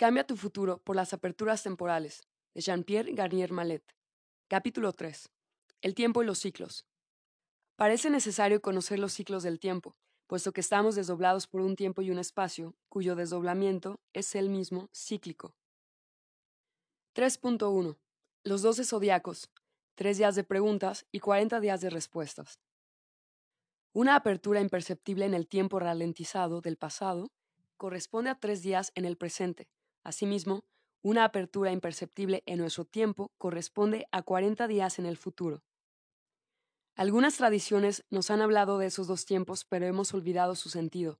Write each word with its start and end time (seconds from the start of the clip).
Cambia 0.00 0.26
tu 0.26 0.34
futuro 0.34 0.78
por 0.78 0.96
las 0.96 1.12
aperturas 1.12 1.62
temporales, 1.62 2.22
de 2.54 2.62
Jean-Pierre 2.62 3.12
Garnier 3.12 3.52
Mallet. 3.52 3.84
Capítulo 4.48 4.94
3. 4.94 5.28
El 5.82 5.94
tiempo 5.94 6.22
y 6.22 6.24
los 6.24 6.38
ciclos. 6.38 6.86
Parece 7.76 8.08
necesario 8.08 8.62
conocer 8.62 8.98
los 8.98 9.12
ciclos 9.12 9.42
del 9.42 9.58
tiempo, 9.60 9.98
puesto 10.26 10.52
que 10.52 10.62
estamos 10.62 10.94
desdoblados 10.94 11.46
por 11.46 11.60
un 11.60 11.76
tiempo 11.76 12.00
y 12.00 12.10
un 12.10 12.18
espacio, 12.18 12.74
cuyo 12.88 13.14
desdoblamiento 13.14 14.00
es 14.14 14.34
el 14.34 14.48
mismo 14.48 14.88
cíclico. 14.94 15.54
3.1. 17.14 17.98
Los 18.42 18.62
12 18.62 18.84
zodiacos, 18.86 19.50
3 19.96 20.16
días 20.16 20.34
de 20.34 20.44
preguntas 20.44 21.04
y 21.12 21.20
40 21.20 21.60
días 21.60 21.82
de 21.82 21.90
respuestas. 21.90 22.58
Una 23.92 24.16
apertura 24.16 24.62
imperceptible 24.62 25.26
en 25.26 25.34
el 25.34 25.46
tiempo 25.46 25.78
ralentizado 25.78 26.62
del 26.62 26.78
pasado 26.78 27.30
corresponde 27.76 28.30
a 28.30 28.40
tres 28.40 28.62
días 28.62 28.92
en 28.94 29.04
el 29.04 29.18
presente, 29.18 29.68
Asimismo, 30.04 30.64
una 31.02 31.24
apertura 31.24 31.72
imperceptible 31.72 32.42
en 32.46 32.58
nuestro 32.58 32.84
tiempo 32.84 33.32
corresponde 33.38 34.06
a 34.12 34.22
40 34.22 34.66
días 34.68 34.98
en 34.98 35.06
el 35.06 35.16
futuro. 35.16 35.62
Algunas 36.94 37.36
tradiciones 37.36 38.04
nos 38.10 38.30
han 38.30 38.42
hablado 38.42 38.78
de 38.78 38.86
esos 38.86 39.06
dos 39.06 39.24
tiempos, 39.24 39.64
pero 39.64 39.86
hemos 39.86 40.12
olvidado 40.12 40.54
su 40.54 40.68
sentido. 40.68 41.18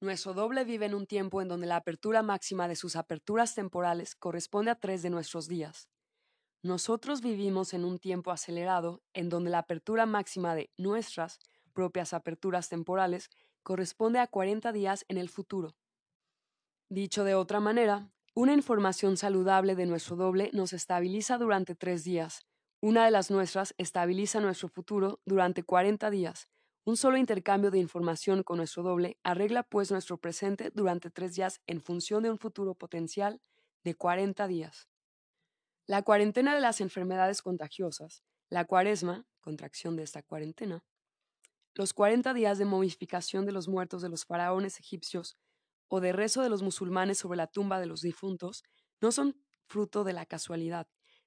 Nuestro 0.00 0.34
doble 0.34 0.64
vive 0.64 0.86
en 0.86 0.94
un 0.94 1.06
tiempo 1.06 1.40
en 1.42 1.48
donde 1.48 1.66
la 1.66 1.76
apertura 1.76 2.22
máxima 2.22 2.68
de 2.68 2.76
sus 2.76 2.96
aperturas 2.96 3.54
temporales 3.54 4.14
corresponde 4.14 4.70
a 4.70 4.74
tres 4.74 5.02
de 5.02 5.10
nuestros 5.10 5.48
días. 5.48 5.88
Nosotros 6.62 7.22
vivimos 7.22 7.74
en 7.74 7.84
un 7.84 7.98
tiempo 7.98 8.30
acelerado 8.30 9.02
en 9.14 9.28
donde 9.28 9.50
la 9.50 9.58
apertura 9.58 10.04
máxima 10.04 10.54
de 10.54 10.70
nuestras 10.76 11.38
propias 11.72 12.12
aperturas 12.12 12.68
temporales 12.68 13.30
corresponde 13.62 14.18
a 14.18 14.26
40 14.26 14.70
días 14.72 15.04
en 15.08 15.18
el 15.18 15.28
futuro. 15.28 15.76
Dicho 16.88 17.24
de 17.24 17.34
otra 17.34 17.58
manera, 17.58 18.12
una 18.36 18.52
información 18.52 19.16
saludable 19.16 19.74
de 19.74 19.86
nuestro 19.86 20.14
doble 20.14 20.50
nos 20.52 20.74
estabiliza 20.74 21.38
durante 21.38 21.74
tres 21.74 22.04
días. 22.04 22.46
Una 22.82 23.06
de 23.06 23.10
las 23.10 23.30
nuestras 23.30 23.74
estabiliza 23.78 24.40
nuestro 24.40 24.68
futuro 24.68 25.22
durante 25.24 25.62
40 25.62 26.10
días. 26.10 26.46
Un 26.84 26.98
solo 26.98 27.16
intercambio 27.16 27.70
de 27.70 27.78
información 27.78 28.42
con 28.42 28.58
nuestro 28.58 28.82
doble 28.82 29.18
arregla 29.22 29.62
pues 29.62 29.90
nuestro 29.90 30.18
presente 30.18 30.70
durante 30.70 31.08
tres 31.08 31.34
días 31.34 31.62
en 31.66 31.80
función 31.80 32.24
de 32.24 32.30
un 32.30 32.36
futuro 32.36 32.74
potencial 32.74 33.40
de 33.84 33.94
40 33.94 34.46
días. 34.48 34.86
La 35.86 36.02
cuarentena 36.02 36.54
de 36.54 36.60
las 36.60 36.82
enfermedades 36.82 37.40
contagiosas, 37.40 38.22
la 38.50 38.66
cuaresma, 38.66 39.24
contracción 39.40 39.96
de 39.96 40.02
esta 40.02 40.22
cuarentena, 40.22 40.84
los 41.74 41.94
40 41.94 42.34
días 42.34 42.58
de 42.58 42.66
momificación 42.66 43.46
de 43.46 43.52
los 43.52 43.66
muertos 43.66 44.02
de 44.02 44.10
los 44.10 44.26
faraones 44.26 44.78
egipcios 44.78 45.38
o 45.88 46.00
de 46.00 46.12
rezo 46.12 46.42
de 46.42 46.48
los 46.48 46.62
musulmanes 46.62 47.18
sobre 47.18 47.36
la 47.36 47.46
tumba 47.46 47.80
de 47.80 47.86
los 47.86 48.00
difuntos 48.00 48.62
no 49.00 49.12
son 49.12 49.36
fruto 49.66 50.04
de 50.04 50.12
la 50.12 50.26
casualidad. 50.26 50.86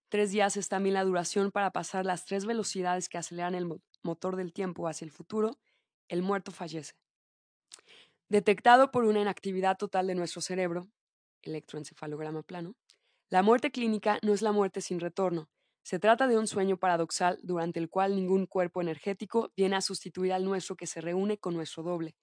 Tres 0.10 0.32
días 0.32 0.58
es 0.58 0.70
también 0.70 0.96
la 0.96 1.04
duración 1.04 1.52
para 1.52 1.72
pasar 1.72 2.06
las 2.06 2.26
tres 2.26 2.46
velocidades 2.46 3.10
que 3.10 3.18
aceleran 3.18 3.56
el 3.56 3.68
motor 4.02 4.36
del 4.36 4.54
tiempo 4.54 4.88
hacia 4.88 5.06
el 5.06 5.12
futuro, 5.12 5.60
el 6.08 6.24
muerto 6.24 6.52
fallece. 6.52 6.94
Detectado 8.28 8.92
por 8.92 9.06
una 9.06 9.22
inactividad 9.22 9.78
total 9.78 10.08
de 10.08 10.16
nuestro 10.16 10.42
cerebro, 10.42 10.88
electroencefalograma 11.42 12.44
plano, 12.44 12.76
la 13.30 13.44
muerte 13.44 13.72
clínica 13.72 14.20
no 14.24 14.34
es 14.34 14.42
la 14.42 14.52
muerte 14.52 14.82
sin 14.82 15.00
retorno. 15.00 15.50
Se 15.84 16.00
trata 16.00 16.28
de 16.28 16.38
un 16.38 16.48
sueño 16.48 16.78
paradoxal 16.78 17.40
durante 17.44 17.80
el 17.80 17.90
cual 17.90 18.16
ningún 18.16 18.48
cuerpo 18.48 18.82
energético 18.82 19.52
viene 19.56 19.76
a 19.76 19.82
sustituir 19.82 20.34
al 20.34 20.46
nuestro 20.46 20.76
que 20.76 20.88
se 20.88 21.02
reúne 21.02 21.38
con 21.38 21.54
nuestro 21.54 21.84
doble, 21.84 22.16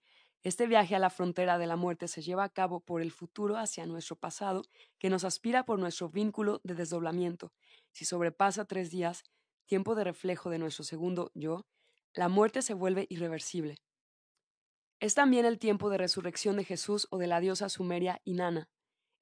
este 0.47 0.69
viaje 0.69 0.95
a 0.95 1.01
la 1.01 1.11
frontera 1.11 1.59
de 1.59 1.67
la 1.67 1.75
muerte 1.75 2.07
se 2.07 2.23
lleva 2.23 2.45
a 2.45 2.49
cabo 2.49 2.79
por 2.79 3.03
el 3.03 3.11
futuro 3.11 3.57
hacia 3.57 3.85
nuestro 3.85 4.15
pasado, 4.15 4.63
que 5.01 5.11
nos 5.11 5.25
aspira 5.25 5.67
por 5.67 5.81
nuestro 5.81 6.09
vínculo 6.09 6.61
de 6.63 6.77
desdoblamiento. 6.77 7.53
Si 7.91 8.05
sobrepasa 8.05 8.65
tres 8.65 8.93
días, 8.93 9.25
tiempo 9.65 9.97
de 9.97 10.05
reflejo 10.05 10.49
de 10.49 10.61
nuestro 10.61 10.85
segundo 10.85 11.33
yo, 11.35 11.67
la 12.15 12.29
muerte 12.29 12.63
se 12.63 12.75
vuelve 12.75 13.09
irreversible. 13.11 13.79
Es 15.01 15.15
también 15.15 15.47
el 15.47 15.59
tiempo 15.59 15.91
de 15.91 15.99
resurrección 15.99 16.59
de 16.59 16.65
Jesús 16.65 17.09
o 17.11 17.19
de 17.19 17.27
la 17.27 17.41
diosa 17.41 17.69
sumeria 17.69 18.21
Inanna. 18.23 18.69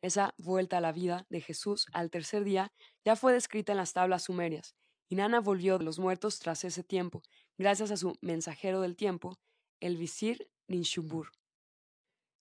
Esa 0.02 0.34
vuelta 0.36 0.76
a 0.76 0.82
la 0.82 0.92
vida 0.92 1.24
de 1.30 1.40
Jesús 1.40 1.86
al 1.94 2.10
tercer 2.10 2.44
día 2.44 2.70
ya 3.02 3.16
fue 3.16 3.32
descrita 3.32 3.72
en 3.72 3.78
las 3.78 3.94
tablas 3.94 4.24
sumerias. 4.24 4.74
Inanna 5.08 5.40
volvió 5.40 5.78
de 5.78 5.86
los 5.86 5.98
muertos 5.98 6.38
tras 6.38 6.64
ese 6.64 6.84
tiempo, 6.84 7.22
gracias 7.56 7.90
a 7.90 7.96
su 7.96 8.18
mensajero 8.20 8.82
del 8.82 8.94
tiempo, 8.94 9.38
el 9.80 9.96
visir 9.96 10.50
Ninshubur. 10.68 11.30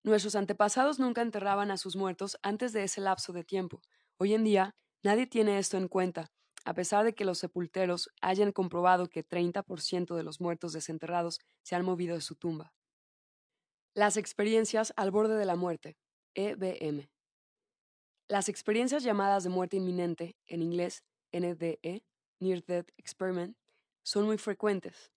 Nuestros 0.04 0.36
antepasados 0.36 1.00
nunca 1.00 1.22
enterraban 1.22 1.72
a 1.72 1.78
sus 1.78 1.96
muertos 1.96 2.38
antes 2.42 2.74
de 2.74 2.84
ese 2.84 3.00
lapso 3.00 3.32
de 3.32 3.44
tiempo. 3.44 3.82
Hoy 4.18 4.34
en 4.34 4.44
día, 4.44 4.76
nadie 5.02 5.28
tiene 5.28 5.58
esto 5.60 5.78
en 5.78 5.88
cuenta, 5.88 6.32
a 6.66 6.74
pesar 6.74 7.06
de 7.06 7.14
que 7.14 7.26
los 7.26 7.40
sepulteros 7.40 8.10
hayan 8.22 8.52
comprobado 8.52 9.08
que 9.08 9.26
30% 9.26 10.16
de 10.16 10.24
los 10.24 10.42
muertos 10.42 10.74
desenterrados 10.74 11.40
se 11.62 11.76
han 11.76 11.86
movido 11.86 12.16
de 12.16 12.22
su 12.22 12.36
tumba. 12.36 12.74
Las 13.94 14.18
experiencias 14.18 14.92
al 14.98 15.12
borde 15.12 15.38
de 15.38 15.46
la 15.46 15.56
muerte, 15.56 15.98
EBM. 16.36 17.10
Las 18.28 18.50
experiencias 18.50 19.04
llamadas 19.04 19.44
de 19.44 19.50
muerte 19.50 19.78
inminente, 19.78 20.36
en 20.48 20.62
inglés 20.62 21.04
NDE, 21.32 22.04
Near 22.40 22.64
Death 22.66 22.90
Experiment, 22.98 23.56
son 24.04 24.26
muy 24.26 24.38
frecuentes. 24.38 25.13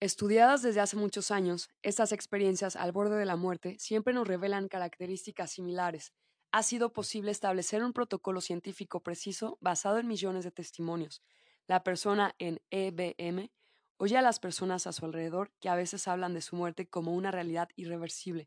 Estudiadas 0.00 0.62
desde 0.62 0.78
hace 0.78 0.96
muchos 0.96 1.32
años, 1.32 1.70
estas 1.82 2.12
experiencias 2.12 2.76
al 2.76 2.92
borde 2.92 3.16
de 3.16 3.24
la 3.24 3.34
muerte 3.34 3.76
siempre 3.80 4.14
nos 4.14 4.28
revelan 4.28 4.68
características 4.68 5.50
similares. 5.50 6.12
Ha 6.52 6.62
sido 6.62 6.92
posible 6.92 7.32
establecer 7.32 7.82
un 7.82 7.92
protocolo 7.92 8.40
científico 8.40 9.02
preciso 9.02 9.58
basado 9.60 9.98
en 9.98 10.06
millones 10.06 10.44
de 10.44 10.52
testimonios. 10.52 11.20
La 11.66 11.82
persona 11.82 12.36
en 12.38 12.60
EBM 12.70 13.50
oye 13.96 14.16
a 14.16 14.22
las 14.22 14.38
personas 14.38 14.86
a 14.86 14.92
su 14.92 15.04
alrededor 15.04 15.50
que 15.58 15.68
a 15.68 15.74
veces 15.74 16.06
hablan 16.06 16.32
de 16.32 16.42
su 16.42 16.54
muerte 16.54 16.86
como 16.88 17.12
una 17.12 17.32
realidad 17.32 17.68
irreversible. 17.74 18.46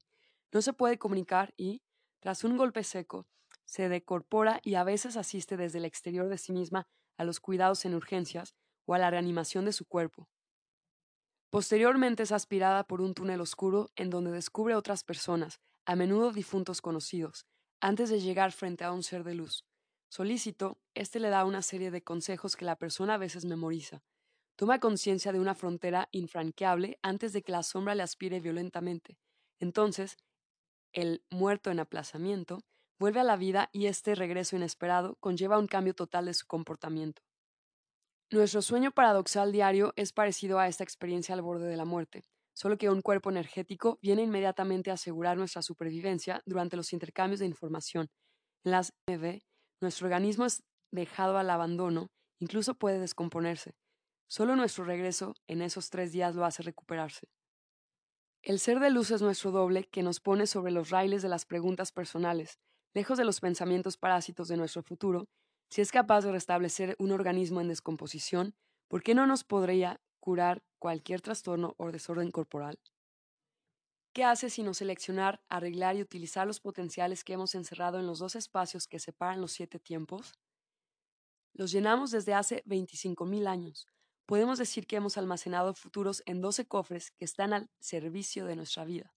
No 0.53 0.61
se 0.61 0.71
puede 0.71 0.97
comunicar 0.97 1.53
y, 1.57 1.83
tras 2.21 2.45
un 2.45 2.55
golpe 2.55 2.85
seco, 2.85 3.27
se 3.65 3.89
decorpora 3.89 4.61
y 4.63 4.75
a 4.75 4.85
veces 4.85 5.17
asiste 5.17 5.57
desde 5.57 5.79
el 5.79 5.85
exterior 5.85 6.29
de 6.29 6.37
sí 6.37 6.53
misma 6.53 6.87
a 7.17 7.25
los 7.25 7.41
cuidados 7.41 7.83
en 7.83 7.93
urgencias 7.93 8.55
o 8.85 8.93
a 8.93 8.99
la 8.99 9.09
reanimación 9.09 9.65
de 9.65 9.73
su 9.73 9.85
cuerpo. 9.85 10.29
Posteriormente 11.51 12.23
es 12.23 12.31
aspirada 12.31 12.85
por 12.85 13.01
un 13.01 13.13
túnel 13.13 13.41
oscuro 13.41 13.91
en 13.97 14.09
donde 14.09 14.31
descubre 14.31 14.73
otras 14.73 15.03
personas, 15.03 15.59
a 15.85 15.97
menudo 15.97 16.31
difuntos 16.31 16.81
conocidos, 16.81 17.45
antes 17.81 18.09
de 18.09 18.21
llegar 18.21 18.53
frente 18.53 18.85
a 18.85 18.93
un 18.93 19.03
ser 19.03 19.25
de 19.25 19.35
luz. 19.35 19.65
Solícito, 20.09 20.79
éste 20.93 21.19
le 21.19 21.27
da 21.27 21.43
una 21.43 21.61
serie 21.61 21.91
de 21.91 22.03
consejos 22.05 22.55
que 22.55 22.63
la 22.63 22.77
persona 22.77 23.15
a 23.15 23.17
veces 23.17 23.43
memoriza. 23.43 24.01
Toma 24.55 24.79
conciencia 24.79 25.33
de 25.33 25.41
una 25.41 25.53
frontera 25.53 26.07
infranqueable 26.11 26.99
antes 27.01 27.33
de 27.33 27.41
que 27.41 27.51
la 27.51 27.63
sombra 27.63 27.95
le 27.95 28.03
aspire 28.03 28.39
violentamente. 28.39 29.17
Entonces, 29.59 30.15
el 30.93 31.21
muerto 31.29 31.69
en 31.69 31.81
aplazamiento 31.81 32.59
vuelve 32.97 33.19
a 33.19 33.25
la 33.25 33.35
vida 33.35 33.69
y 33.73 33.87
este 33.87 34.15
regreso 34.15 34.55
inesperado 34.55 35.17
conlleva 35.19 35.59
un 35.59 35.67
cambio 35.67 35.95
total 35.95 36.27
de 36.27 36.33
su 36.33 36.47
comportamiento. 36.47 37.23
Nuestro 38.33 38.61
sueño 38.61 38.91
paradoxal 38.91 39.51
diario 39.51 39.91
es 39.97 40.13
parecido 40.13 40.57
a 40.57 40.69
esta 40.69 40.85
experiencia 40.85 41.35
al 41.35 41.41
borde 41.41 41.67
de 41.67 41.75
la 41.75 41.83
muerte, 41.83 42.23
solo 42.53 42.77
que 42.77 42.89
un 42.89 43.01
cuerpo 43.01 43.29
energético 43.29 43.99
viene 44.01 44.21
inmediatamente 44.21 44.89
a 44.89 44.93
asegurar 44.93 45.35
nuestra 45.35 45.61
supervivencia 45.61 46.41
durante 46.45 46.77
los 46.77 46.93
intercambios 46.93 47.41
de 47.41 47.47
información. 47.47 48.07
En 48.63 48.71
las 48.71 48.93
MV, 49.05 49.41
nuestro 49.81 50.07
organismo 50.07 50.45
es 50.45 50.63
dejado 50.93 51.37
al 51.37 51.49
abandono, 51.49 52.07
incluso 52.39 52.75
puede 52.75 52.99
descomponerse. 52.99 53.73
Solo 54.29 54.55
nuestro 54.55 54.85
regreso 54.85 55.33
en 55.47 55.61
esos 55.61 55.89
tres 55.89 56.13
días 56.13 56.33
lo 56.33 56.45
hace 56.45 56.63
recuperarse. 56.63 57.27
El 58.43 58.59
ser 58.59 58.79
de 58.79 58.91
luz 58.91 59.11
es 59.11 59.21
nuestro 59.21 59.51
doble 59.51 59.89
que 59.91 60.03
nos 60.03 60.21
pone 60.21 60.47
sobre 60.47 60.71
los 60.71 60.89
raíles 60.89 61.21
de 61.21 61.27
las 61.27 61.45
preguntas 61.45 61.91
personales, 61.91 62.59
lejos 62.93 63.17
de 63.17 63.25
los 63.25 63.41
pensamientos 63.41 63.97
parásitos 63.97 64.47
de 64.47 64.55
nuestro 64.55 64.83
futuro 64.83 65.27
si 65.71 65.79
es 65.79 65.93
capaz 65.93 66.25
de 66.25 66.33
restablecer 66.33 66.97
un 66.99 67.13
organismo 67.13 67.61
en 67.61 67.69
descomposición, 67.69 68.55
¿por 68.89 69.03
qué 69.03 69.15
no 69.15 69.25
nos 69.25 69.45
podría 69.45 70.01
curar 70.19 70.65
cualquier 70.79 71.21
trastorno 71.21 71.75
o 71.77 71.93
desorden 71.93 72.29
corporal? 72.29 72.77
¿Qué 74.11 74.25
hace 74.25 74.49
sino 74.49 74.73
seleccionar, 74.73 75.41
arreglar 75.47 75.95
y 75.95 76.01
utilizar 76.01 76.45
los 76.45 76.59
potenciales 76.59 77.23
que 77.23 77.31
hemos 77.31 77.55
encerrado 77.55 77.99
en 77.99 78.05
los 78.05 78.19
dos 78.19 78.35
espacios 78.35 78.85
que 78.85 78.99
separan 78.99 79.39
los 79.39 79.53
siete 79.53 79.79
tiempos? 79.79 80.33
Los 81.53 81.71
llenamos 81.71 82.11
desde 82.11 82.33
hace 82.33 82.63
25.000 82.65 83.47
años. 83.47 83.87
Podemos 84.25 84.59
decir 84.59 84.85
que 84.85 84.97
hemos 84.97 85.17
almacenado 85.17 85.73
futuros 85.73 86.21
en 86.25 86.41
12 86.41 86.67
cofres 86.67 87.11
que 87.11 87.23
están 87.23 87.53
al 87.53 87.69
servicio 87.79 88.45
de 88.45 88.57
nuestra 88.57 88.83
vida. 88.83 89.15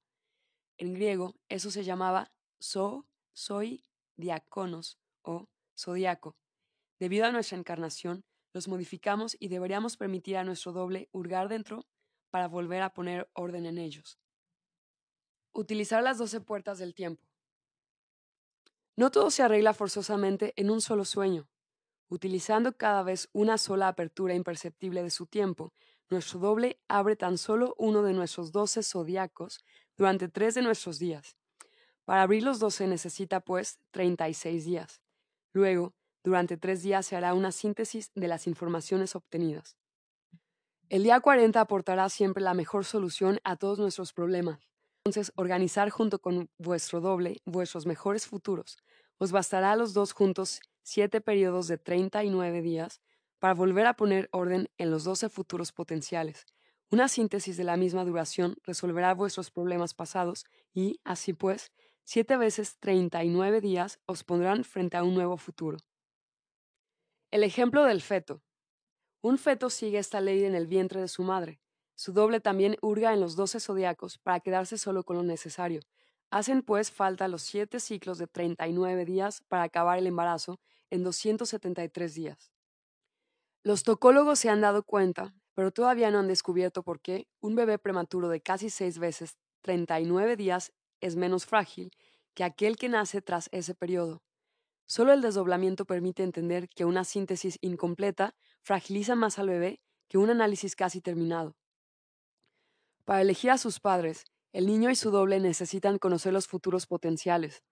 En 0.78 0.94
griego, 0.94 1.34
eso 1.48 1.72
se 1.72 1.82
llamaba 1.82 2.32
so, 2.60 3.08
soy, 3.32 3.84
o 5.22 5.48
zodiaco, 5.76 6.36
Debido 7.04 7.26
a 7.26 7.32
nuestra 7.32 7.58
encarnación, 7.58 8.24
los 8.54 8.66
modificamos 8.66 9.36
y 9.38 9.48
deberíamos 9.48 9.98
permitir 9.98 10.38
a 10.38 10.42
nuestro 10.42 10.72
doble 10.72 11.10
hurgar 11.12 11.50
dentro 11.50 11.86
para 12.30 12.48
volver 12.48 12.80
a 12.80 12.94
poner 12.94 13.28
orden 13.34 13.66
en 13.66 13.76
ellos. 13.76 14.18
Utilizar 15.52 16.02
las 16.02 16.16
doce 16.16 16.40
puertas 16.40 16.78
del 16.78 16.94
tiempo. 16.94 17.28
No 18.96 19.10
todo 19.10 19.30
se 19.30 19.42
arregla 19.42 19.74
forzosamente 19.74 20.54
en 20.56 20.70
un 20.70 20.80
solo 20.80 21.04
sueño. 21.04 21.46
Utilizando 22.08 22.74
cada 22.74 23.02
vez 23.02 23.28
una 23.34 23.58
sola 23.58 23.88
apertura 23.88 24.32
imperceptible 24.32 25.02
de 25.02 25.10
su 25.10 25.26
tiempo, 25.26 25.74
nuestro 26.08 26.40
doble 26.40 26.80
abre 26.88 27.16
tan 27.16 27.36
solo 27.36 27.74
uno 27.76 28.02
de 28.02 28.14
nuestros 28.14 28.50
doce 28.50 28.82
zodiacos 28.82 29.62
durante 29.98 30.30
tres 30.30 30.54
de 30.54 30.62
nuestros 30.62 30.98
días. 30.98 31.36
Para 32.06 32.22
abrir 32.22 32.44
los 32.44 32.60
doce 32.60 32.86
necesita, 32.86 33.40
pues, 33.40 33.78
36 33.90 34.64
días. 34.64 35.02
Luego, 35.52 35.92
durante 36.24 36.56
tres 36.56 36.82
días 36.82 37.04
se 37.06 37.16
hará 37.16 37.34
una 37.34 37.52
síntesis 37.52 38.10
de 38.14 38.28
las 38.28 38.46
informaciones 38.46 39.14
obtenidas. 39.14 39.76
El 40.88 41.02
día 41.02 41.20
40 41.20 41.60
aportará 41.60 42.08
siempre 42.08 42.42
la 42.42 42.54
mejor 42.54 42.86
solución 42.86 43.40
a 43.44 43.56
todos 43.56 43.78
nuestros 43.78 44.12
problemas. 44.12 44.58
Entonces, 45.04 45.32
organizar 45.36 45.90
junto 45.90 46.18
con 46.18 46.48
vuestro 46.58 47.02
doble 47.02 47.42
vuestros 47.44 47.84
mejores 47.84 48.26
futuros. 48.26 48.78
Os 49.18 49.32
bastará 49.32 49.72
a 49.72 49.76
los 49.76 49.92
dos 49.92 50.12
juntos 50.12 50.60
siete 50.82 51.20
periodos 51.20 51.68
de 51.68 51.76
39 51.76 52.62
días 52.62 53.02
para 53.38 53.52
volver 53.52 53.86
a 53.86 53.94
poner 53.94 54.30
orden 54.32 54.70
en 54.78 54.90
los 54.90 55.04
12 55.04 55.28
futuros 55.28 55.72
potenciales. 55.72 56.46
Una 56.90 57.08
síntesis 57.08 57.58
de 57.58 57.64
la 57.64 57.76
misma 57.76 58.04
duración 58.04 58.56
resolverá 58.62 59.12
vuestros 59.12 59.50
problemas 59.50 59.92
pasados 59.92 60.46
y, 60.72 61.00
así 61.04 61.34
pues, 61.34 61.70
siete 62.02 62.38
veces 62.38 62.78
39 62.78 63.60
días 63.60 64.00
os 64.06 64.24
pondrán 64.24 64.64
frente 64.64 64.96
a 64.96 65.04
un 65.04 65.14
nuevo 65.14 65.36
futuro. 65.36 65.78
El 67.34 67.42
ejemplo 67.42 67.82
del 67.82 68.00
feto. 68.00 68.44
Un 69.20 69.38
feto 69.38 69.68
sigue 69.68 69.98
esta 69.98 70.20
ley 70.20 70.44
en 70.44 70.54
el 70.54 70.68
vientre 70.68 71.00
de 71.00 71.08
su 71.08 71.24
madre. 71.24 71.60
Su 71.96 72.12
doble 72.12 72.38
también 72.38 72.76
hurga 72.80 73.12
en 73.12 73.18
los 73.18 73.34
doce 73.34 73.58
zodiacos 73.58 74.18
para 74.18 74.38
quedarse 74.38 74.78
solo 74.78 75.02
con 75.02 75.16
lo 75.16 75.24
necesario. 75.24 75.80
Hacen 76.30 76.62
pues 76.62 76.92
falta 76.92 77.26
los 77.26 77.42
siete 77.42 77.80
ciclos 77.80 78.18
de 78.18 78.28
39 78.28 79.04
días 79.04 79.42
para 79.48 79.64
acabar 79.64 79.98
el 79.98 80.06
embarazo 80.06 80.60
en 80.90 81.02
273 81.02 82.14
días. 82.14 82.52
Los 83.64 83.82
tocólogos 83.82 84.38
se 84.38 84.48
han 84.48 84.60
dado 84.60 84.84
cuenta, 84.84 85.34
pero 85.54 85.72
todavía 85.72 86.12
no 86.12 86.20
han 86.20 86.28
descubierto 86.28 86.84
por 86.84 87.00
qué 87.00 87.26
un 87.40 87.56
bebé 87.56 87.80
prematuro 87.80 88.28
de 88.28 88.42
casi 88.42 88.70
seis 88.70 89.00
veces 89.00 89.36
39 89.62 90.36
días 90.36 90.72
es 91.00 91.16
menos 91.16 91.46
frágil 91.46 91.90
que 92.32 92.44
aquel 92.44 92.76
que 92.76 92.88
nace 92.88 93.22
tras 93.22 93.48
ese 93.50 93.74
periodo. 93.74 94.23
Solo 94.86 95.12
el 95.12 95.22
desdoblamiento 95.22 95.84
permite 95.84 96.22
entender 96.22 96.68
que 96.68 96.84
una 96.84 97.04
síntesis 97.04 97.58
incompleta 97.60 98.34
fragiliza 98.62 99.14
más 99.14 99.38
al 99.38 99.48
bebé 99.48 99.80
que 100.08 100.18
un 100.18 100.30
análisis 100.30 100.76
casi 100.76 101.00
terminado. 101.00 101.56
Para 103.04 103.22
elegir 103.22 103.50
a 103.50 103.58
sus 103.58 103.80
padres, 103.80 104.24
el 104.52 104.66
niño 104.66 104.90
y 104.90 104.94
su 104.94 105.10
doble 105.10 105.40
necesitan 105.40 105.98
conocer 105.98 106.32
los 106.32 106.46
futuros 106.46 106.86
potenciales. 106.86 107.62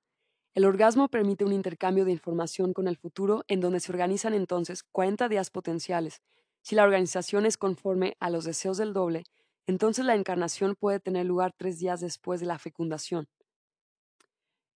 El 0.55 0.67
orgasmo 0.67 1.09
permite 1.09 1.45
un 1.45 1.53
intercambio 1.53 2.05
de 2.05 2.13
información 2.13 2.75
con 2.75 2.89
el 2.89 2.99
futuro 2.99 3.45
en 3.49 3.61
donde 3.61 3.81
se 3.81 3.93
organizan 3.93 4.35
entonces 4.35 4.83
40 4.83 5.29
días 5.29 5.51
potenciales. 5.51 6.21
Si 6.61 6.75
la 6.75 6.85
organización 6.85 7.47
es 7.47 7.57
conforme 7.57 8.17
a 8.21 8.29
los 8.29 8.45
deseos 8.45 8.77
del 8.77 8.93
doble, 8.93 9.25
entonces 9.67 10.05
la 10.05 10.15
encarnación 10.15 10.75
puede 10.77 11.01
tener 11.01 11.25
lugar 11.25 11.55
tres 11.57 11.79
días 11.79 12.01
después 12.01 12.41
de 12.41 12.47
la 12.47 12.59
fecundación. 12.59 13.29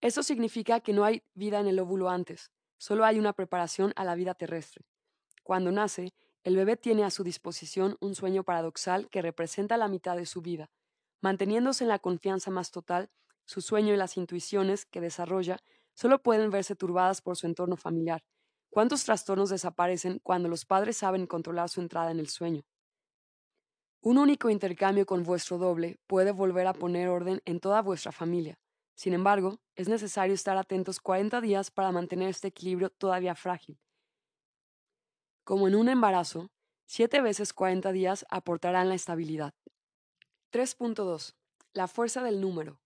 Esto 0.00 0.22
significa 0.22 0.81
que 0.81 0.93
no 0.93 1.04
hay 1.04 1.22
vida 1.34 1.58
en 1.58 1.66
el 1.66 1.78
óvulo 1.78 2.10
antes, 2.10 2.50
solo 2.76 3.04
hay 3.04 3.19
una 3.19 3.32
preparación 3.32 3.93
a 3.96 4.04
la 4.04 4.14
vida 4.14 4.34
terrestre. 4.34 4.84
Cuando 5.43 5.72
nace, 5.72 6.12
el 6.44 6.56
bebé 6.56 6.76
tiene 6.76 7.04
a 7.04 7.10
su 7.10 7.25
disposición 7.25 7.96
un 8.00 8.14
sueño 8.14 8.44
paradoxal 8.44 9.08
que 9.08 9.22
representa 9.22 9.76
la 9.76 9.88
mitad 9.88 10.16
de 10.16 10.26
su 10.26 10.43
vida. 10.43 10.70
Manteniéndose 11.20 11.84
en 11.84 11.88
la 11.88 11.98
confianza 11.98 12.50
más 12.50 12.70
total, 12.70 13.10
su 13.46 13.60
sueño 13.60 13.94
y 13.94 13.96
las 13.96 14.16
intuiciones 14.16 14.84
que 14.84 15.00
desarrolla 15.00 15.58
solo 15.94 16.22
pueden 16.22 16.50
verse 16.50 16.76
turbadas 16.76 17.22
por 17.22 17.37
su 17.37 17.46
entorno 17.46 17.76
familiar. 17.76 18.22
¿Cuántos 18.70 19.04
trastornos 19.04 19.50
desaparecen 19.50 20.20
cuando 20.22 20.49
los 20.49 20.66
padres 20.66 20.99
saben 20.99 21.26
controlar 21.26 21.69
su 21.70 21.81
entrada 21.81 22.10
en 22.10 22.20
el 22.20 22.28
sueño? 22.28 22.62
Un 24.02 24.19
único 24.19 24.50
intercambio 24.50 25.06
con 25.06 25.22
vuestro 25.22 25.58
doble 25.58 25.99
puede 26.06 26.32
volver 26.32 26.66
a 26.66 26.75
poner 26.75 27.08
orden 27.08 27.40
en 27.44 27.58
toda 27.58 27.82
vuestra 27.82 28.12
familia. 28.12 28.58
Sin 28.96 29.12
embargo, 29.12 29.60
es 29.75 29.88
necesario 29.88 30.34
estar 30.34 30.56
atentos 30.56 31.00
40 31.00 31.43
días 31.43 31.70
para 31.70 31.93
mantener 31.93 32.31
este 32.31 32.48
equilibrio 32.48 32.88
todavía 32.88 33.34
frágil. 33.34 33.78
Como 35.44 35.69
en 35.69 35.75
un 35.75 35.90
embarazo, 35.90 36.50
7 36.87 37.20
veces 37.20 37.52
40 37.52 37.93
días 37.93 38.25
aportarán 38.31 38.88
la 38.88 38.94
estabilidad. 38.94 39.52
3.2. 40.50 41.34
La 41.75 41.88
fuerza 41.88 42.22
del 42.22 42.40
número. 42.40 42.81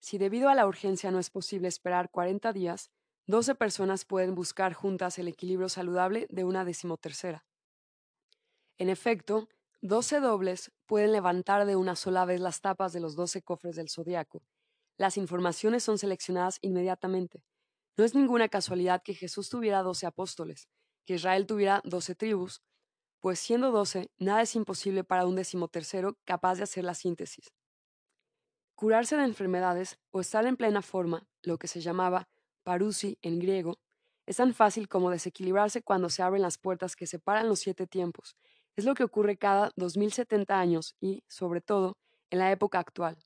Si 0.00 0.18
debido 0.18 0.50
a 0.50 0.54
la 0.54 0.66
urgencia 0.66 1.10
no 1.10 1.18
es 1.18 1.30
posible 1.30 1.68
esperar 1.68 2.10
40 2.10 2.52
días, 2.52 2.90
12 3.26 3.54
personas 3.54 4.04
pueden 4.04 4.34
buscar 4.34 4.74
juntas 4.74 5.18
el 5.18 5.28
equilibrio 5.28 5.70
saludable 5.70 6.26
de 6.28 6.44
una 6.44 6.66
decimotercera. 6.66 7.46
En 8.76 8.90
efecto, 8.90 9.48
12 9.80 10.20
dobles 10.20 10.72
pueden 10.84 11.12
levantar 11.12 11.64
de 11.64 11.76
una 11.76 11.96
sola 11.96 12.26
vez 12.26 12.40
las 12.40 12.60
tapas 12.60 12.92
de 12.92 13.00
los 13.00 13.16
12 13.16 13.42
cofres 13.42 13.76
del 13.76 13.88
zodiaco. 13.88 14.42
Las 14.98 15.16
informaciones 15.16 15.84
son 15.84 15.96
seleccionadas 15.96 16.58
inmediatamente. 16.60 17.44
No 17.96 18.04
es 18.04 18.14
ninguna 18.14 18.48
casualidad 18.48 19.02
que 19.02 19.14
Jesús 19.14 19.48
tuviera 19.48 19.82
12 19.82 20.06
apóstoles, 20.06 20.68
que 21.06 21.14
Israel 21.14 21.46
tuviera 21.46 21.80
doce 21.84 22.16
tribus, 22.16 22.62
pues 23.20 23.38
siendo 23.38 23.70
doce, 23.70 24.10
nada 24.18 24.42
es 24.42 24.54
imposible 24.56 25.04
para 25.04 25.24
un 25.26 25.36
decimotercero 25.36 26.16
capaz 26.24 26.56
de 26.56 26.64
hacer 26.64 26.84
la 26.84 26.94
síntesis. 26.94 27.52
Curarse 28.74 29.16
de 29.16 29.24
enfermedades 29.24 29.98
o 30.10 30.20
estar 30.20 30.46
en 30.46 30.56
plena 30.56 30.82
forma, 30.82 31.28
lo 31.42 31.58
que 31.58 31.68
se 31.68 31.80
llamaba 31.80 32.28
parusi 32.64 33.18
en 33.22 33.38
griego, 33.38 33.78
es 34.26 34.36
tan 34.36 34.52
fácil 34.52 34.88
como 34.88 35.10
desequilibrarse 35.10 35.82
cuando 35.82 36.10
se 36.10 36.22
abren 36.22 36.42
las 36.42 36.58
puertas 36.58 36.96
que 36.96 37.06
separan 37.06 37.48
los 37.48 37.60
siete 37.60 37.86
tiempos. 37.86 38.36
Es 38.76 38.84
lo 38.84 38.94
que 38.94 39.04
ocurre 39.04 39.38
cada 39.38 39.70
2070 39.76 40.58
años 40.58 40.96
y, 41.00 41.24
sobre 41.28 41.60
todo, 41.60 41.96
en 42.30 42.40
la 42.40 42.52
época 42.52 42.78
actual. 42.78 43.16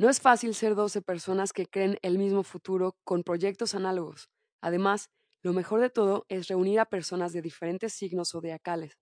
No 0.00 0.08
es 0.08 0.18
fácil 0.18 0.54
ser 0.54 0.76
doce 0.76 1.02
personas 1.02 1.52
que 1.52 1.66
creen 1.66 1.98
el 2.00 2.16
mismo 2.16 2.42
futuro 2.42 2.96
con 3.04 3.22
proyectos 3.22 3.74
análogos. 3.74 4.30
Además, 4.62 5.10
lo 5.42 5.52
mejor 5.52 5.82
de 5.82 5.90
todo 5.90 6.24
es 6.30 6.48
reunir 6.48 6.80
a 6.80 6.86
personas 6.86 7.34
de 7.34 7.42
diferentes 7.42 7.92
signos 7.92 8.30
zodiacales. 8.30 8.96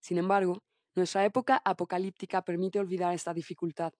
Sin 0.00 0.16
embargo, 0.16 0.62
nuestra 0.96 1.26
época 1.26 1.60
apocalíptica 1.66 2.40
permite 2.40 2.80
olvidar 2.80 3.12
esta 3.12 3.34
dificultad. 3.34 3.92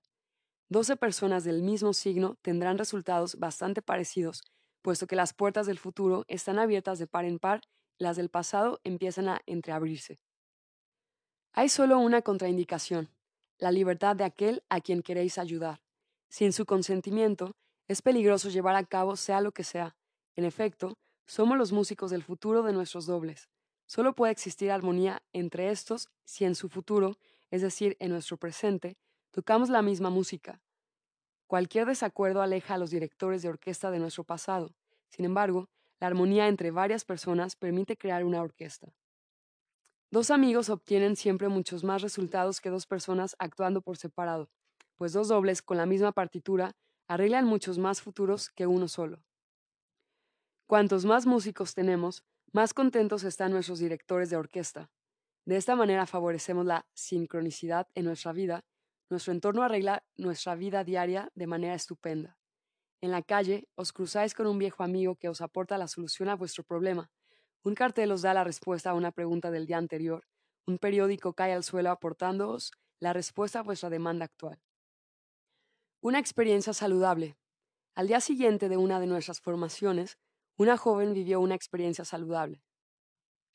Doce 0.70 0.96
personas 0.96 1.44
del 1.44 1.62
mismo 1.62 1.92
signo 1.92 2.36
tendrán 2.40 2.78
resultados 2.78 3.38
bastante 3.38 3.82
parecidos, 3.82 4.40
puesto 4.80 5.06
que 5.06 5.16
las 5.16 5.34
puertas 5.34 5.66
del 5.66 5.78
futuro 5.78 6.24
están 6.28 6.58
abiertas 6.58 6.98
de 6.98 7.06
par 7.06 7.26
en 7.26 7.38
par 7.38 7.60
las 7.98 8.16
del 8.16 8.30
pasado 8.30 8.80
empiezan 8.84 9.28
a 9.28 9.42
entreabrirse. 9.44 10.18
Hay 11.52 11.68
solo 11.68 11.98
una 11.98 12.22
contraindicación, 12.22 13.10
la 13.58 13.70
libertad 13.70 14.16
de 14.16 14.24
aquel 14.24 14.64
a 14.70 14.80
quien 14.80 15.02
queréis 15.02 15.36
ayudar. 15.36 15.82
Sin 16.28 16.52
su 16.52 16.66
consentimiento, 16.66 17.56
es 17.86 18.02
peligroso 18.02 18.50
llevar 18.50 18.76
a 18.76 18.84
cabo 18.84 19.16
sea 19.16 19.40
lo 19.40 19.52
que 19.52 19.64
sea. 19.64 19.96
En 20.36 20.44
efecto, 20.44 20.98
somos 21.26 21.56
los 21.56 21.72
músicos 21.72 22.10
del 22.10 22.22
futuro 22.22 22.62
de 22.62 22.72
nuestros 22.72 23.06
dobles. 23.06 23.48
Solo 23.86 24.14
puede 24.14 24.32
existir 24.32 24.70
armonía 24.70 25.22
entre 25.32 25.70
estos 25.70 26.10
si 26.24 26.44
en 26.44 26.54
su 26.54 26.68
futuro, 26.68 27.16
es 27.50 27.62
decir, 27.62 27.96
en 28.00 28.10
nuestro 28.10 28.36
presente, 28.36 28.98
tocamos 29.30 29.70
la 29.70 29.80
misma 29.80 30.10
música. 30.10 30.60
Cualquier 31.46 31.86
desacuerdo 31.86 32.42
aleja 32.42 32.74
a 32.74 32.78
los 32.78 32.90
directores 32.90 33.40
de 33.40 33.48
orquesta 33.48 33.90
de 33.90 33.98
nuestro 33.98 34.24
pasado. 34.24 34.74
Sin 35.08 35.24
embargo, 35.24 35.70
la 35.98 36.06
armonía 36.08 36.48
entre 36.48 36.70
varias 36.70 37.06
personas 37.06 37.56
permite 37.56 37.96
crear 37.96 38.24
una 38.24 38.42
orquesta. 38.42 38.92
Dos 40.10 40.30
amigos 40.30 40.68
obtienen 40.68 41.16
siempre 41.16 41.48
muchos 41.48 41.84
más 41.84 42.02
resultados 42.02 42.60
que 42.60 42.68
dos 42.68 42.86
personas 42.86 43.34
actuando 43.38 43.80
por 43.80 43.96
separado, 43.96 44.50
pues 44.98 45.12
dos 45.12 45.28
dobles 45.28 45.62
con 45.62 45.76
la 45.78 45.86
misma 45.86 46.12
partitura 46.12 46.76
arreglan 47.06 47.46
muchos 47.46 47.78
más 47.78 48.02
futuros 48.02 48.50
que 48.50 48.66
uno 48.66 48.88
solo. 48.88 49.24
Cuantos 50.66 51.06
más 51.06 51.24
músicos 51.24 51.74
tenemos, 51.74 52.24
más 52.52 52.74
contentos 52.74 53.24
están 53.24 53.52
nuestros 53.52 53.78
directores 53.78 54.28
de 54.28 54.36
orquesta. 54.36 54.90
De 55.46 55.56
esta 55.56 55.76
manera 55.76 56.04
favorecemos 56.04 56.66
la 56.66 56.86
sincronicidad 56.92 57.88
en 57.94 58.04
nuestra 58.04 58.32
vida. 58.32 58.66
Nuestro 59.08 59.32
entorno 59.32 59.62
arregla 59.62 60.04
nuestra 60.16 60.54
vida 60.56 60.84
diaria 60.84 61.30
de 61.34 61.46
manera 61.46 61.74
estupenda. 61.74 62.36
En 63.00 63.12
la 63.12 63.22
calle 63.22 63.68
os 63.76 63.92
cruzáis 63.92 64.34
con 64.34 64.46
un 64.46 64.58
viejo 64.58 64.82
amigo 64.82 65.14
que 65.14 65.28
os 65.28 65.40
aporta 65.40 65.78
la 65.78 65.88
solución 65.88 66.28
a 66.28 66.34
vuestro 66.34 66.64
problema. 66.64 67.10
Un 67.62 67.74
cartel 67.74 68.12
os 68.12 68.22
da 68.22 68.34
la 68.34 68.44
respuesta 68.44 68.90
a 68.90 68.94
una 68.94 69.12
pregunta 69.12 69.50
del 69.50 69.66
día 69.66 69.78
anterior. 69.78 70.26
Un 70.66 70.78
periódico 70.78 71.32
cae 71.32 71.54
al 71.54 71.64
suelo 71.64 71.90
aportándoos 71.90 72.72
la 73.00 73.12
respuesta 73.12 73.60
a 73.60 73.62
vuestra 73.62 73.88
demanda 73.88 74.24
actual. 74.24 74.60
Una 76.00 76.20
experiencia 76.20 76.72
saludable. 76.72 77.36
Al 77.96 78.06
día 78.06 78.20
siguiente 78.20 78.68
de 78.68 78.76
una 78.76 79.00
de 79.00 79.08
nuestras 79.08 79.40
formaciones, 79.40 80.16
una 80.56 80.76
joven 80.76 81.12
vivió 81.12 81.40
una 81.40 81.56
experiencia 81.56 82.04
saludable. 82.04 82.62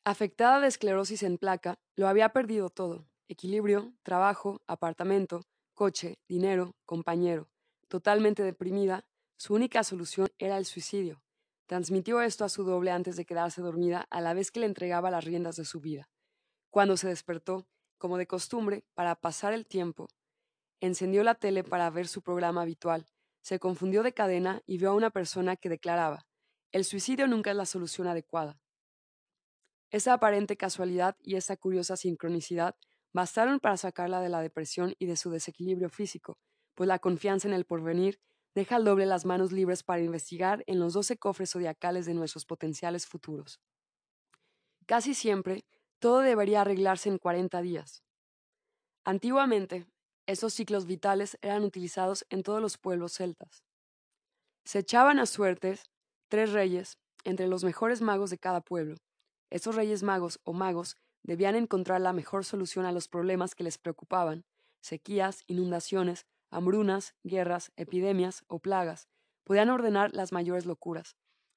Afectada 0.04 0.60
de 0.60 0.66
esclerosis 0.66 1.22
en 1.22 1.38
placa, 1.38 1.78
lo 1.96 2.06
había 2.06 2.34
perdido 2.34 2.68
todo, 2.68 3.08
equilibrio, 3.28 3.94
trabajo, 4.02 4.60
apartamento, 4.66 5.46
coche, 5.72 6.18
dinero, 6.28 6.76
compañero. 6.84 7.48
Totalmente 7.88 8.42
deprimida, 8.42 9.06
su 9.38 9.54
única 9.54 9.82
solución 9.82 10.28
era 10.36 10.58
el 10.58 10.66
suicidio. 10.66 11.22
Transmitió 11.64 12.20
esto 12.20 12.44
a 12.44 12.50
su 12.50 12.62
doble 12.62 12.90
antes 12.90 13.16
de 13.16 13.24
quedarse 13.24 13.62
dormida, 13.62 14.06
a 14.10 14.20
la 14.20 14.34
vez 14.34 14.50
que 14.50 14.60
le 14.60 14.66
entregaba 14.66 15.10
las 15.10 15.24
riendas 15.24 15.56
de 15.56 15.64
su 15.64 15.80
vida. 15.80 16.10
Cuando 16.68 16.98
se 16.98 17.08
despertó, 17.08 17.66
como 17.96 18.18
de 18.18 18.26
costumbre, 18.26 18.84
para 18.92 19.14
pasar 19.14 19.54
el 19.54 19.64
tiempo, 19.64 20.08
encendió 20.80 21.22
la 21.22 21.34
tele 21.34 21.64
para 21.64 21.90
ver 21.90 22.08
su 22.08 22.22
programa 22.22 22.62
habitual, 22.62 23.06
se 23.42 23.58
confundió 23.58 24.02
de 24.02 24.14
cadena 24.14 24.62
y 24.66 24.78
vio 24.78 24.90
a 24.90 24.94
una 24.94 25.10
persona 25.10 25.56
que 25.56 25.68
declaraba, 25.68 26.26
el 26.72 26.84
suicidio 26.84 27.28
nunca 27.28 27.50
es 27.50 27.56
la 27.56 27.66
solución 27.66 28.08
adecuada. 28.08 28.58
Esa 29.90 30.14
aparente 30.14 30.56
casualidad 30.56 31.16
y 31.20 31.36
esa 31.36 31.56
curiosa 31.56 31.96
sincronicidad 31.96 32.74
bastaron 33.12 33.60
para 33.60 33.76
sacarla 33.76 34.20
de 34.20 34.28
la 34.28 34.40
depresión 34.40 34.94
y 34.98 35.06
de 35.06 35.16
su 35.16 35.30
desequilibrio 35.30 35.88
físico, 35.88 36.38
pues 36.74 36.88
la 36.88 36.98
confianza 36.98 37.46
en 37.46 37.54
el 37.54 37.64
porvenir 37.64 38.18
deja 38.54 38.76
al 38.76 38.84
doble 38.84 39.06
las 39.06 39.24
manos 39.24 39.52
libres 39.52 39.82
para 39.82 40.02
investigar 40.02 40.64
en 40.66 40.80
los 40.80 40.94
doce 40.94 41.16
cofres 41.16 41.50
zodiacales 41.50 42.06
de 42.06 42.14
nuestros 42.14 42.44
potenciales 42.44 43.06
futuros. 43.06 43.60
Casi 44.86 45.14
siempre, 45.14 45.64
todo 45.98 46.20
debería 46.20 46.62
arreglarse 46.62 47.08
en 47.08 47.18
40 47.18 47.62
días. 47.62 48.04
Antiguamente, 49.04 49.86
esos 50.26 50.54
ciclos 50.54 50.86
vitales 50.86 51.38
eran 51.42 51.64
utilizados 51.64 52.24
en 52.30 52.42
todos 52.42 52.60
los 52.60 52.78
pueblos 52.78 53.12
celtas. 53.12 53.62
Se 54.64 54.78
echaban 54.78 55.18
a 55.18 55.26
suertes 55.26 55.84
tres 56.28 56.52
reyes 56.52 56.98
entre 57.24 57.46
los 57.46 57.64
mejores 57.64 58.00
magos 58.00 58.30
de 58.30 58.38
cada 58.38 58.60
pueblo. 58.60 58.96
Esos 59.50 59.76
reyes 59.76 60.02
magos 60.02 60.40
o 60.44 60.52
magos 60.52 60.96
debían 61.22 61.56
encontrar 61.56 62.00
la 62.00 62.12
mejor 62.12 62.44
solución 62.44 62.86
a 62.86 62.92
los 62.92 63.08
problemas 63.08 63.54
que 63.54 63.64
les 63.64 63.78
preocupaban, 63.78 64.44
sequías, 64.82 65.42
inundaciones, 65.46 66.26
hambrunas, 66.50 67.14
guerras, 67.24 67.72
epidemias 67.76 68.44
o 68.48 68.58
plagas, 68.58 69.08
podían 69.44 69.70
ordenar 69.70 70.14
las 70.14 70.32
mayores 70.32 70.66
locuras. 70.66 71.16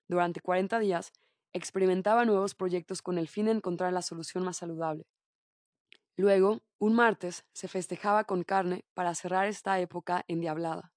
Durante 0.09 0.41
40 0.41 0.79
días, 0.79 1.11
experimentaba 1.53 2.25
nuevos 2.25 2.55
proyectos 2.55 3.01
con 3.01 3.17
el 3.17 3.27
fin 3.27 3.45
de 3.45 3.51
encontrar 3.51 3.93
la 3.93 4.01
solución 4.01 4.43
más 4.43 4.57
saludable. 4.57 5.05
Luego, 6.17 6.63
un 6.79 6.95
martes, 6.95 7.45
se 7.53 7.67
festejaba 7.67 8.23
con 8.25 8.43
carne 8.43 8.85
para 8.93 9.15
cerrar 9.15 9.47
esta 9.47 9.79
época 9.79 10.25
endiablada. 10.27 10.93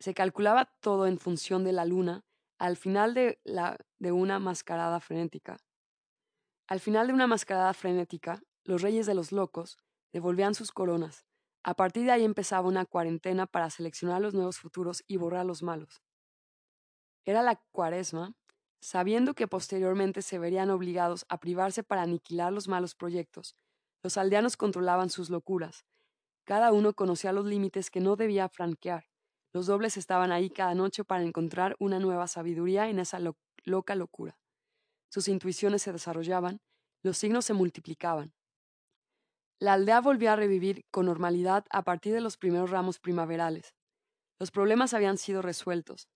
Se 0.00 0.12
calculaba 0.12 0.74
todo 0.80 1.06
en 1.06 1.18
función 1.18 1.64
de 1.64 1.72
la 1.72 1.84
luna 1.84 2.24
al 2.58 2.76
final 2.76 3.14
de, 3.14 3.40
la, 3.44 3.78
de 3.98 4.12
una 4.12 4.38
mascarada 4.38 5.00
frenética. 5.00 5.56
Al 6.68 6.80
final 6.80 7.06
de 7.06 7.14
una 7.14 7.26
mascarada 7.26 7.72
frenética, 7.72 8.42
los 8.64 8.82
reyes 8.82 9.06
de 9.06 9.14
los 9.14 9.32
locos 9.32 9.78
devolvían 10.12 10.54
sus 10.54 10.72
coronas, 10.72 11.24
a 11.62 11.74
partir 11.74 12.04
de 12.04 12.12
ahí 12.12 12.24
empezaba 12.24 12.68
una 12.68 12.86
cuarentena 12.86 13.46
para 13.46 13.70
seleccionar 13.70 14.20
los 14.20 14.34
nuevos 14.34 14.58
futuros 14.58 15.04
y 15.06 15.16
borrar 15.16 15.44
los 15.44 15.62
malos. 15.62 16.02
Era 17.26 17.42
la 17.42 17.56
cuaresma, 17.70 18.34
sabiendo 18.80 19.34
que 19.34 19.46
posteriormente 19.46 20.22
se 20.22 20.38
verían 20.38 20.70
obligados 20.70 21.26
a 21.28 21.38
privarse 21.38 21.82
para 21.82 22.02
aniquilar 22.02 22.52
los 22.52 22.68
malos 22.68 22.94
proyectos. 22.94 23.56
Los 24.02 24.16
aldeanos 24.16 24.56
controlaban 24.56 25.10
sus 25.10 25.30
locuras. 25.30 25.84
Cada 26.44 26.72
uno 26.72 26.94
conocía 26.94 27.32
los 27.32 27.44
límites 27.46 27.90
que 27.90 28.00
no 28.00 28.16
debía 28.16 28.48
franquear. 28.48 29.06
Los 29.52 29.66
dobles 29.66 29.96
estaban 29.96 30.32
ahí 30.32 30.48
cada 30.48 30.74
noche 30.74 31.04
para 31.04 31.22
encontrar 31.22 31.76
una 31.78 31.98
nueva 31.98 32.26
sabiduría 32.26 32.88
en 32.88 32.98
esa 32.98 33.18
loca 33.64 33.94
locura. 33.94 34.38
Sus 35.10 35.28
intuiciones 35.28 35.82
se 35.82 35.92
desarrollaban, 35.92 36.60
los 37.02 37.18
signos 37.18 37.44
se 37.44 37.52
multiplicaban. 37.52 38.32
La 39.58 39.74
aldea 39.74 40.00
volvió 40.00 40.30
a 40.30 40.36
revivir 40.36 40.86
con 40.90 41.06
normalidad 41.06 41.66
a 41.70 41.82
partir 41.82 42.14
de 42.14 42.20
los 42.20 42.38
primeros 42.38 42.70
ramos 42.70 42.98
primaverales. 42.98 43.74
Los 44.38 44.50
problemas 44.50 44.94
habían 44.94 45.18
sido 45.18 45.42
resueltos. 45.42 46.08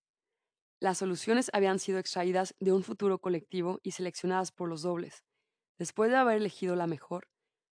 Las 0.80 0.98
soluciones 0.98 1.50
habían 1.52 1.78
sido 1.78 1.98
extraídas 1.98 2.54
de 2.58 2.72
un 2.72 2.82
futuro 2.82 3.18
colectivo 3.18 3.80
y 3.82 3.92
seleccionadas 3.92 4.52
por 4.52 4.68
los 4.68 4.82
dobles. 4.82 5.24
Después 5.78 6.10
de 6.10 6.16
haber 6.16 6.36
elegido 6.36 6.76
la 6.76 6.86
mejor, 6.86 7.28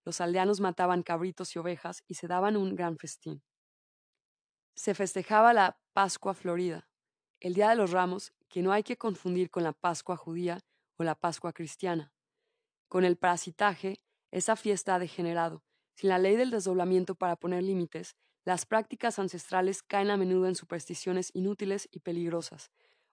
los 0.04 0.20
aldeanos 0.20 0.60
mataban 0.60 1.02
cabritos 1.02 1.54
y 1.54 1.58
ovejas 1.58 2.02
y 2.06 2.14
se 2.14 2.28
daban 2.28 2.56
un 2.56 2.74
gran 2.74 2.96
festín. 2.96 3.42
Se 4.74 4.94
festejaba 4.94 5.52
la 5.52 5.78
Pascua 5.92 6.34
Florida, 6.34 6.88
el 7.40 7.54
Día 7.54 7.70
de 7.70 7.76
los 7.76 7.90
Ramos, 7.90 8.32
que 8.48 8.62
no 8.62 8.72
hay 8.72 8.82
que 8.82 8.96
confundir 8.96 9.50
con 9.50 9.62
la 9.62 9.72
Pascua 9.72 10.16
judía 10.16 10.60
o 10.96 11.04
la 11.04 11.14
Pascua 11.14 11.52
cristiana. 11.52 12.12
Con 12.88 13.04
el 13.04 13.16
parasitaje, 13.16 14.02
esa 14.30 14.56
fiesta 14.56 14.94
ha 14.94 14.98
degenerado. 14.98 15.64
Sin 15.94 16.08
la 16.10 16.18
ley 16.18 16.36
del 16.36 16.50
desdoblamiento 16.50 17.14
para 17.14 17.36
poner 17.36 17.62
límites, 17.62 18.16
las 18.44 18.64
prácticas 18.64 19.18
ancestrales 19.18 19.82
caen 19.82 20.10
a 20.10 20.16
menudo 20.16 20.46
en 20.46 20.54
supersticiones 20.54 21.30
inútiles 21.34 21.88
y 21.90 22.00
peligrosas. 22.00 22.70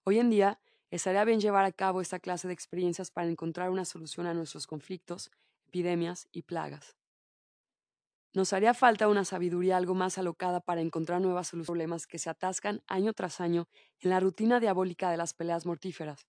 Hoy 0.10 0.20
en 0.20 0.30
día, 0.30 0.58
estaría 0.90 1.26
bien 1.26 1.42
llevar 1.42 1.66
a 1.66 1.74
cabo 1.74 2.00
esta 2.00 2.18
clase 2.18 2.48
de 2.48 2.54
experiencias 2.54 3.12
para 3.12 3.28
encontrar 3.28 3.70
una 3.72 3.84
solución 3.84 4.26
a 4.26 4.34
nuestros 4.34 4.66
conflictos, 4.66 5.32
epidemias 5.68 6.30
y 6.32 6.44
plagas. 6.44 6.96
Nos 8.32 8.54
haría 8.54 8.74
falta 8.74 9.10
una 9.10 9.26
sabiduría 9.26 9.76
algo 9.76 9.96
más 9.96 10.18
alocada 10.18 10.62
para 10.62 10.80
encontrar 10.80 11.20
nuevas 11.20 11.48
soluciones 11.48 11.68
a 11.68 11.72
problemas 11.74 12.08
que 12.08 12.20
se 12.20 12.30
atascan 12.30 12.82
año 12.88 13.12
tras 13.12 13.42
año 13.42 13.68
en 14.00 14.12
la 14.12 14.22
rutina 14.22 14.62
diabólica 14.62 15.12
de 15.12 15.18
las 15.18 15.34
peleas 15.34 15.66
mortíferas, 15.66 16.26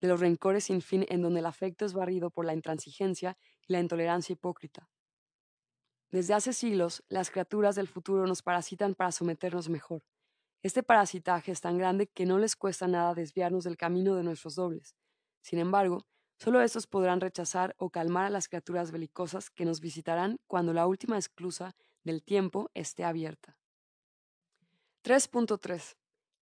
de 0.00 0.08
los 0.08 0.18
rencores 0.18 0.64
sin 0.64 0.82
fin 0.82 1.06
en 1.08 1.22
donde 1.22 1.38
el 1.38 1.46
afecto 1.46 1.84
es 1.84 1.92
barrido 1.92 2.30
por 2.32 2.44
la 2.44 2.54
intransigencia 2.54 3.38
y 3.64 3.72
la 3.72 3.78
intolerancia 3.78 4.32
hipócrita. 4.32 4.90
Desde 6.10 6.34
hace 6.34 6.52
siglos, 6.52 7.04
las 7.08 7.30
criaturas 7.30 7.76
del 7.76 7.86
futuro 7.86 8.26
nos 8.26 8.42
parasitan 8.42 8.96
para 8.96 9.12
someternos 9.12 9.68
mejor. 9.68 10.02
Este 10.62 10.82
parasitaje 10.82 11.52
es 11.52 11.62
tan 11.62 11.78
grande 11.78 12.06
que 12.06 12.26
no 12.26 12.38
les 12.38 12.54
cuesta 12.54 12.86
nada 12.86 13.14
desviarnos 13.14 13.64
del 13.64 13.78
camino 13.78 14.14
de 14.14 14.22
nuestros 14.22 14.56
dobles. 14.56 14.94
Sin 15.40 15.58
embargo, 15.58 16.06
solo 16.36 16.60
estos 16.60 16.86
podrán 16.86 17.22
rechazar 17.22 17.74
o 17.78 17.88
calmar 17.88 18.26
a 18.26 18.30
las 18.30 18.48
criaturas 18.48 18.90
belicosas 18.92 19.48
que 19.48 19.64
nos 19.64 19.80
visitarán 19.80 20.38
cuando 20.46 20.74
la 20.74 20.86
última 20.86 21.16
esclusa 21.16 21.74
del 22.04 22.22
tiempo 22.22 22.70
esté 22.74 23.04
abierta. 23.04 23.56
3.3. 25.02 25.96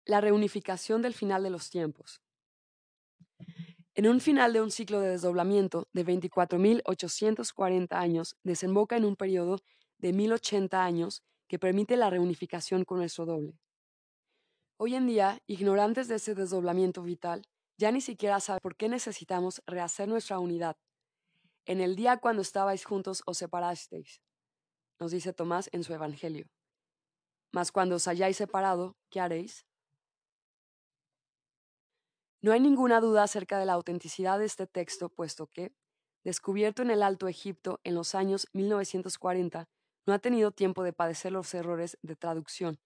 La 0.05 0.21
reunificación 0.21 1.01
del 1.01 1.15
final 1.15 1.45
de 1.45 1.51
los 1.51 1.71
tiempos. 1.71 2.21
En 3.95 4.09
un 4.09 4.21
final 4.21 4.53
de 4.53 4.63
un 4.63 4.73
ciclo 4.73 5.01
de 5.01 5.11
desdoblamiento 5.11 5.89
de 5.93 6.05
24.840 6.05 7.93
años, 7.93 8.37
desemboca 8.43 8.97
en 8.97 9.05
un 9.05 9.15
periodo 9.15 9.61
de 9.99 10.13
1.080 10.13 10.75
años 10.75 11.23
que 11.47 11.61
permite 11.61 11.97
la 11.97 12.11
reunificación 12.11 12.85
con 12.85 12.99
nuestro 12.99 13.25
doble. 13.25 13.59
Hoy 14.81 14.95
en 14.95 15.09
día, 15.09 15.43
ignorantes 15.49 16.07
de 16.07 16.15
ese 16.15 16.37
desdoblamiento 16.37 17.03
vital, 17.03 17.43
ya 17.79 17.91
ni 17.91 18.01
siquiera 18.01 18.39
saben 18.39 18.61
por 18.63 18.77
qué 18.77 18.89
necesitamos 18.89 19.61
rehacer 19.67 20.09
nuestra 20.09 20.39
unidad. 20.39 20.77
En 21.67 21.81
el 21.81 21.97
día 21.97 22.19
cuando 22.19 22.43
estabais 22.43 22.85
juntos 22.85 23.25
os 23.27 23.39
separasteis, 23.39 24.23
nos 25.01 25.11
dice 25.11 25.33
Tomás 25.33 25.69
en 25.73 25.83
su 25.83 25.93
Evangelio. 25.95 26.47
Mas 27.53 27.73
cuando 27.73 27.97
os 27.97 28.07
hayáis 28.07 28.37
separado, 28.37 28.97
¿qué 29.11 29.19
haréis? 29.19 29.67
No 32.41 32.53
hay 32.53 32.61
ninguna 32.61 33.01
duda 33.01 33.25
acerca 33.25 33.59
de 33.59 33.67
la 33.67 33.73
autenticidad 33.73 34.39
de 34.39 34.45
este 34.45 34.69
texto, 34.69 35.09
puesto 35.09 35.49
que, 35.49 35.73
descubierto 36.23 36.83
en 36.83 36.93
el 36.93 37.03
Alto 37.03 37.27
Egipto 37.27 37.81
en 37.83 37.97
los 37.97 38.15
años 38.15 38.47
1940, 38.53 39.69
no 40.07 40.13
ha 40.15 40.21
tenido 40.21 40.53
tiempo 40.53 40.85
de 40.85 40.93
padecer 40.93 41.33
los 41.33 41.53
errores 41.53 41.99
de 42.03 42.15
traducción. 42.15 42.79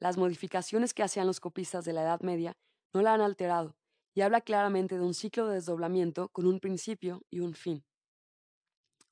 Las 0.00 0.16
modificaciones 0.16 0.94
que 0.94 1.02
hacían 1.02 1.26
los 1.26 1.40
copistas 1.40 1.84
de 1.84 1.92
la 1.92 2.02
Edad 2.02 2.20
Media 2.20 2.56
no 2.94 3.02
la 3.02 3.14
han 3.14 3.20
alterado, 3.20 3.76
y 4.14 4.20
habla 4.20 4.40
claramente 4.40 4.96
de 4.96 5.04
un 5.04 5.14
ciclo 5.14 5.46
de 5.48 5.54
desdoblamiento 5.54 6.28
con 6.28 6.46
un 6.46 6.60
principio 6.60 7.22
y 7.30 7.40
un 7.40 7.54
fin. 7.54 7.84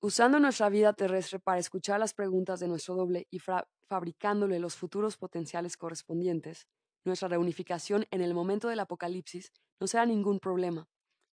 Usando 0.00 0.38
nuestra 0.38 0.68
vida 0.68 0.92
terrestre 0.92 1.38
para 1.38 1.58
escuchar 1.58 1.98
las 1.98 2.14
preguntas 2.14 2.60
de 2.60 2.68
nuestro 2.68 2.94
doble 2.94 3.26
y 3.30 3.40
fabricándole 3.88 4.58
los 4.58 4.76
futuros 4.76 5.16
potenciales 5.16 5.76
correspondientes, 5.76 6.66
nuestra 7.04 7.28
reunificación 7.28 8.06
en 8.10 8.20
el 8.20 8.34
momento 8.34 8.68
del 8.68 8.80
apocalipsis 8.80 9.52
no 9.80 9.86
será 9.86 10.06
ningún 10.06 10.38
problema. 10.38 10.88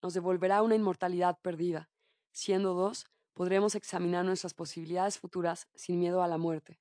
Nos 0.03 0.15
devolverá 0.15 0.63
una 0.63 0.75
inmortalidad 0.75 1.39
perdida. 1.43 1.89
Siendo 2.33 2.75
dos, 2.75 3.07
podremos 3.35 3.75
examinar 3.75 4.25
nuestras 4.25 4.55
posibilidades 4.55 5.19
futuras 5.19 5.69
sin 5.75 5.99
miedo 5.99 6.23
a 6.23 6.29
la 6.29 6.39
muerte. 6.39 6.79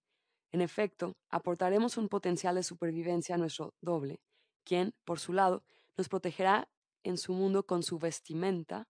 En 0.52 0.62
efecto, 0.62 1.16
aportaremos 1.30 1.98
un 1.98 2.10
potencial 2.10 2.56
de 2.56 2.64
supervivencia 2.64 3.36
a 3.36 3.38
nuestro 3.38 3.74
doble, 3.82 4.20
quien, 4.64 4.94
por 5.06 5.20
su 5.20 5.34
lado, 5.34 5.64
nos 5.98 6.10
protegerá 6.10 6.70
en 7.04 7.18
su 7.18 7.34
mundo 7.34 7.66
con 7.66 7.84
su 7.84 8.00
vestimenta, 8.00 8.88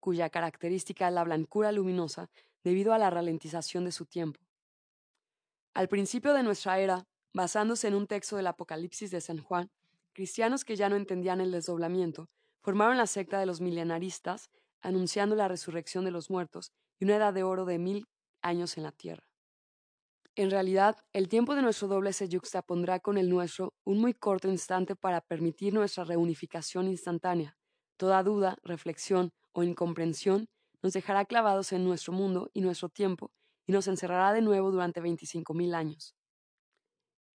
cuya 0.00 0.30
característica 0.30 1.08
es 1.08 1.14
la 1.14 1.24
blancura 1.24 1.72
luminosa 1.72 2.28
debido 2.62 2.92
a 2.92 2.98
la 2.98 3.10
ralentización 3.10 3.84
de 3.84 3.92
su 3.92 4.06
tiempo. 4.06 4.40
Al 5.74 5.88
principio 5.88 6.34
de 6.34 6.42
nuestra 6.42 6.78
era, 6.78 7.06
basándose 7.32 7.88
en 7.88 7.94
un 7.94 8.06
texto 8.06 8.36
del 8.36 8.46
Apocalipsis 8.46 9.10
de 9.10 9.20
San 9.20 9.38
Juan, 9.38 9.70
cristianos 10.12 10.64
que 10.64 10.76
ya 10.76 10.88
no 10.88 10.96
entendían 10.96 11.40
el 11.40 11.50
desdoblamiento, 11.50 12.28
formaron 12.60 12.96
la 12.96 13.06
secta 13.06 13.38
de 13.38 13.46
los 13.46 13.60
milenaristas, 13.60 14.50
anunciando 14.80 15.34
la 15.34 15.48
resurrección 15.48 16.04
de 16.04 16.10
los 16.10 16.30
muertos 16.30 16.72
y 16.98 17.04
una 17.04 17.16
edad 17.16 17.34
de 17.34 17.42
oro 17.42 17.64
de 17.64 17.78
mil 17.78 18.06
años 18.40 18.76
en 18.76 18.84
la 18.84 18.92
tierra. 18.92 19.26
En 20.36 20.50
realidad, 20.50 20.96
el 21.12 21.28
tiempo 21.28 21.54
de 21.54 21.62
nuestro 21.62 21.86
doble 21.86 22.12
se 22.12 22.28
yuxtapondrá 22.28 22.98
con 22.98 23.18
el 23.18 23.30
nuestro 23.30 23.72
un 23.84 24.00
muy 24.00 24.14
corto 24.14 24.48
instante 24.48 24.96
para 24.96 25.20
permitir 25.20 25.72
nuestra 25.72 26.02
reunificación 26.02 26.88
instantánea. 26.88 27.56
Toda 27.96 28.24
duda, 28.24 28.58
reflexión 28.64 29.32
o 29.52 29.62
incomprensión 29.62 30.48
nos 30.82 30.92
dejará 30.92 31.24
clavados 31.24 31.72
en 31.72 31.84
nuestro 31.84 32.12
mundo 32.12 32.50
y 32.52 32.62
nuestro 32.62 32.88
tiempo 32.88 33.30
y 33.64 33.72
nos 33.72 33.86
encerrará 33.86 34.32
de 34.32 34.42
nuevo 34.42 34.72
durante 34.72 35.00
25.000 35.00 35.72
años. 35.72 36.16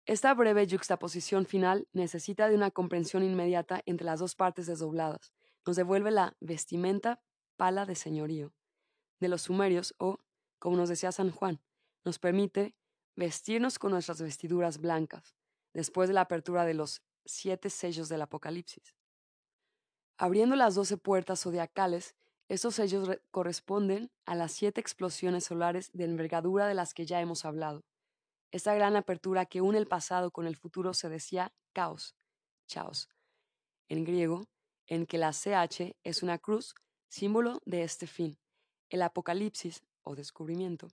Esta 0.05 0.33
breve 0.33 0.65
yuxtaposición 0.65 1.45
final 1.45 1.89
necesita 1.91 2.47
de 2.47 2.55
una 2.55 2.71
comprensión 2.71 3.23
inmediata 3.23 3.81
entre 3.85 4.05
las 4.05 4.21
dos 4.21 4.35
partes 4.35 4.67
desdobladas. 4.67 5.33
Nos 5.65 5.75
devuelve 5.75 6.11
la 6.11 6.37
vestimenta 6.39 7.21
pala 7.57 7.85
de 7.85 7.95
señorío 7.95 8.53
de 9.19 9.27
los 9.27 9.43
sumerios 9.43 9.95
o, 9.97 10.19
como 10.59 10.77
nos 10.77 10.89
decía 10.89 11.11
San 11.11 11.31
Juan, 11.31 11.61
nos 12.05 12.19
permite 12.19 12.75
vestirnos 13.15 13.79
con 13.79 13.91
nuestras 13.91 14.21
vestiduras 14.21 14.79
blancas, 14.79 15.35
después 15.73 16.07
de 16.07 16.13
la 16.13 16.21
apertura 16.21 16.65
de 16.65 16.73
los 16.73 17.01
siete 17.25 17.69
sellos 17.69 18.09
del 18.09 18.21
Apocalipsis. 18.21 18.95
Abriendo 20.17 20.55
las 20.55 20.75
doce 20.75 20.97
puertas 20.97 21.41
zodiacales, 21.41 22.15
estos 22.47 22.75
sellos 22.75 23.09
corresponden 23.31 24.11
a 24.25 24.35
las 24.35 24.51
siete 24.51 24.79
explosiones 24.79 25.45
solares 25.45 25.91
de 25.93 26.05
envergadura 26.05 26.67
de 26.67 26.75
las 26.75 26.93
que 26.93 27.05
ya 27.05 27.19
hemos 27.19 27.43
hablado. 27.43 27.83
Esta 28.51 28.75
gran 28.75 28.95
apertura 28.95 29.45
que 29.45 29.61
une 29.61 29.77
el 29.77 29.87
pasado 29.87 30.31
con 30.31 30.45
el 30.47 30.55
futuro 30.55 30.93
se 30.93 31.09
decía 31.09 31.51
caos, 31.73 32.15
chaos, 32.67 33.09
en 33.89 34.05
griego, 34.05 34.47
en 34.87 35.05
que 35.05 35.17
la 35.17 35.31
CH 35.31 35.95
es 36.03 36.23
una 36.23 36.37
cruz, 36.37 36.75
símbolo 37.07 37.61
de 37.65 37.83
este 37.83 38.07
fin. 38.07 38.37
El 38.89 39.01
apocalipsis, 39.01 39.83
o 40.03 40.15
descubrimiento, 40.15 40.87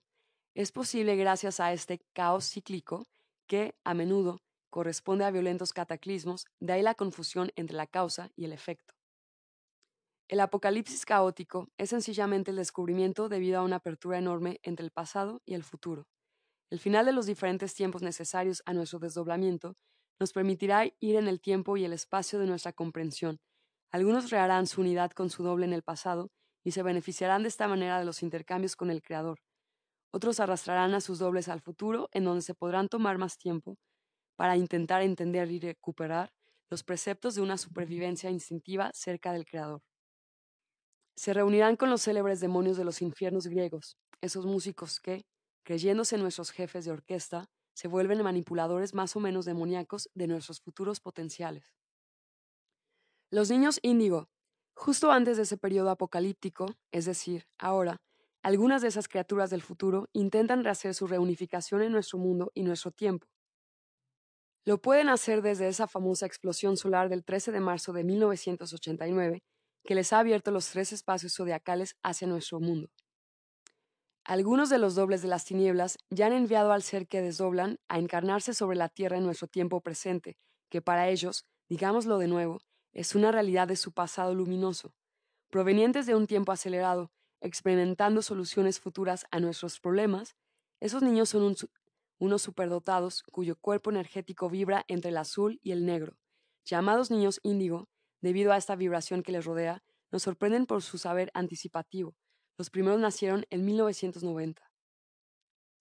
es 0.55 0.71
posible 0.71 1.15
gracias 1.15 1.59
a 1.59 1.73
este 1.73 1.99
caos 2.13 2.49
cíclico 2.49 3.07
que, 3.47 3.75
a 3.83 3.93
menudo, 3.93 4.39
corresponde 4.69 5.25
a 5.25 5.31
violentos 5.31 5.73
cataclismos, 5.73 6.45
de 6.59 6.73
ahí 6.73 6.81
la 6.81 6.95
confusión 6.95 7.51
entre 7.55 7.75
la 7.75 7.87
causa 7.87 8.31
y 8.35 8.45
el 8.45 8.53
efecto. 8.53 8.93
El 10.27 10.39
apocalipsis 10.39 11.05
caótico 11.05 11.69
es 11.77 11.89
sencillamente 11.89 12.51
el 12.51 12.57
descubrimiento 12.57 13.29
debido 13.29 13.59
a 13.59 13.63
una 13.63 13.77
apertura 13.77 14.17
enorme 14.17 14.59
entre 14.63 14.85
el 14.85 14.91
pasado 14.91 15.41
y 15.45 15.53
el 15.53 15.63
futuro. 15.63 16.07
El 16.69 16.79
final 16.79 17.05
de 17.05 17.11
los 17.13 17.25
diferentes 17.25 17.73
tiempos 17.75 18.01
necesarios 18.01 18.63
a 18.65 18.73
nuestro 18.73 18.99
desdoblamiento 18.99 19.75
nos 20.19 20.33
permitirá 20.33 20.85
ir 20.99 21.15
en 21.15 21.27
el 21.27 21.41
tiempo 21.41 21.77
y 21.77 21.85
el 21.85 21.93
espacio 21.93 22.39
de 22.39 22.47
nuestra 22.47 22.73
comprensión. 22.73 23.39
Algunos 23.91 24.31
rearán 24.31 24.65
su 24.65 24.81
unidad 24.81 25.11
con 25.11 25.29
su 25.29 25.43
doble 25.43 25.65
en 25.65 25.73
el 25.73 25.83
pasado 25.83 26.31
y 26.63 26.71
se 26.71 26.81
beneficiarán 26.81 27.43
de 27.43 27.49
esta 27.49 27.67
manera 27.67 27.99
de 27.99 28.05
los 28.05 28.23
intercambios 28.23 28.75
con 28.75 28.89
el 28.89 29.03
Creador. 29.03 29.39
Otros 30.15 30.39
arrastrarán 30.39 30.93
a 30.93 31.01
sus 31.01 31.17
dobles 31.17 31.47
al 31.49 31.61
futuro, 31.61 32.07
en 32.11 32.23
donde 32.25 32.43
se 32.43 32.53
podrán 32.53 32.87
tomar 32.87 33.17
más 33.17 33.37
tiempo 33.39 33.77
para 34.35 34.55
intentar 34.57 35.01
entender 35.01 35.49
y 35.49 35.59
recuperar 35.59 36.31
los 36.69 36.83
preceptos 36.83 37.33
de 37.33 37.41
una 37.41 37.57
supervivencia 37.57 38.29
instintiva 38.29 38.91
cerca 38.93 39.33
del 39.33 39.45
Creador. 39.45 39.81
Se 41.15 41.33
reunirán 41.33 41.77
con 41.77 41.89
los 41.89 42.03
célebres 42.03 42.39
demonios 42.39 42.77
de 42.77 42.85
los 42.85 43.01
infiernos 43.01 43.47
griegos, 43.47 43.97
esos 44.21 44.45
músicos 44.45 44.99
que, 44.99 45.25
creyéndose 45.63 46.17
nuestros 46.19 46.51
jefes 46.51 46.85
de 46.85 46.91
orquesta, 46.91 47.47
se 47.75 47.87
vuelven 47.87 48.21
manipuladores 48.21 48.93
más 48.93 49.15
o 49.15 49.19
menos 49.19 49.45
demoníacos 49.45 50.09
de 50.13 50.27
nuestros 50.27 50.61
futuros 50.61 50.99
potenciales. 50.99 51.73
Los 53.31 53.49
niños 53.49 53.79
índigo, 53.81 54.29
justo 54.75 55.11
antes 55.11 55.37
de 55.37 55.43
ese 55.43 55.57
periodo 55.57 55.89
apocalíptico, 55.89 56.67
es 56.91 57.05
decir, 57.05 57.47
ahora, 57.57 57.97
algunas 58.43 58.81
de 58.81 58.89
esas 58.89 59.07
criaturas 59.07 59.49
del 59.49 59.61
futuro 59.61 60.09
intentan 60.11 60.65
rehacer 60.65 60.93
su 60.93 61.07
reunificación 61.07 61.81
en 61.81 61.93
nuestro 61.93 62.19
mundo 62.19 62.51
y 62.53 62.63
nuestro 62.63 62.91
tiempo. 62.91 63.27
Lo 64.65 64.81
pueden 64.81 65.07
hacer 65.09 65.41
desde 65.41 65.67
esa 65.69 65.87
famosa 65.87 66.25
explosión 66.25 66.75
solar 66.75 67.09
del 67.09 67.23
13 67.23 67.53
de 67.53 67.59
marzo 67.61 67.93
de 67.93 68.03
1989, 68.03 69.43
que 69.85 69.95
les 69.95 70.11
ha 70.13 70.19
abierto 70.19 70.51
los 70.51 70.69
tres 70.69 70.91
espacios 70.91 71.33
zodiacales 71.33 71.95
hacia 72.03 72.27
nuestro 72.27 72.59
mundo. 72.59 72.89
Algunos 74.25 74.69
de 74.69 74.77
los 74.77 74.95
dobles 74.95 75.21
de 75.21 75.27
las 75.27 75.43
tinieblas 75.45 75.97
ya 76.09 76.27
han 76.27 76.33
enviado 76.33 76.71
al 76.71 76.83
ser 76.83 77.07
que 77.07 77.21
desdoblan 77.21 77.77
a 77.89 77.99
encarnarse 77.99 78.53
sobre 78.53 78.77
la 78.77 78.87
Tierra 78.87 79.17
en 79.17 79.25
nuestro 79.25 79.47
tiempo 79.47 79.81
presente, 79.81 80.37
que 80.69 80.81
para 80.81 81.09
ellos, 81.09 81.45
digámoslo 81.69 82.17
de 82.17 82.27
nuevo, 82.27 82.59
es 82.93 83.15
una 83.15 83.31
realidad 83.31 83.67
de 83.67 83.75
su 83.75 83.91
pasado 83.91 84.33
luminoso. 84.33 84.93
Provenientes 85.49 86.05
de 86.05 86.15
un 86.15 86.25
tiempo 86.25 86.53
acelerado, 86.53 87.11
experimentando 87.43 88.21
soluciones 88.21 88.79
futuras 88.79 89.25
a 89.29 89.39
nuestros 89.39 89.79
problemas, 89.79 90.35
esos 90.79 91.03
niños 91.03 91.29
son 91.29 91.55
unos 92.19 92.41
superdotados 92.41 93.21
cuyo 93.23 93.57
cuerpo 93.57 93.91
energético 93.91 94.49
vibra 94.49 94.85
entre 94.87 95.11
el 95.11 95.17
azul 95.17 95.59
y 95.61 95.71
el 95.71 95.85
negro. 95.85 96.17
Llamados 96.65 97.11
niños 97.11 97.39
índigo, 97.43 97.89
debido 98.21 98.53
a 98.53 98.57
esta 98.57 98.75
vibración 98.75 99.21
que 99.21 99.33
les 99.33 99.45
rodea, 99.45 99.83
nos 100.11 100.23
sorprenden 100.23 100.65
por 100.65 100.81
su 100.81 100.97
saber 100.97 101.31
anticipativo. 101.33 102.15
Los 102.57 102.69
primeros 102.69 102.99
nacieron 102.99 103.45
en 103.49 103.65
1990. 103.65 104.71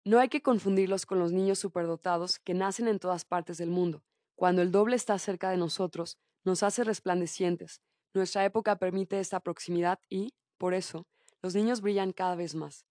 No 0.04 0.18
hay 0.18 0.28
que 0.28 0.42
confundirlos 0.42 1.06
con 1.06 1.20
los 1.20 1.30
niños 1.30 1.60
superdotados 1.60 2.40
que 2.40 2.54
nacen 2.54 2.88
en 2.88 2.98
todas 2.98 3.24
partes 3.24 3.58
del 3.58 3.70
mundo. 3.70 4.02
Cuando 4.34 4.62
el 4.62 4.72
doble 4.72 4.96
está 4.96 5.16
cerca 5.18 5.50
de 5.50 5.58
nosotros, 5.58 6.18
nos 6.44 6.64
hace 6.64 6.82
resplandecientes. 6.82 7.80
Nuestra 8.14 8.44
época 8.44 8.76
permite 8.76 9.20
esta 9.20 9.38
proximidad 9.38 10.00
y, 10.08 10.34
por 10.58 10.74
eso, 10.74 11.06
los 11.42 11.54
niños 11.54 11.80
brillan 11.80 12.12
cada 12.12 12.36
vez 12.36 12.54
más. 12.54 12.86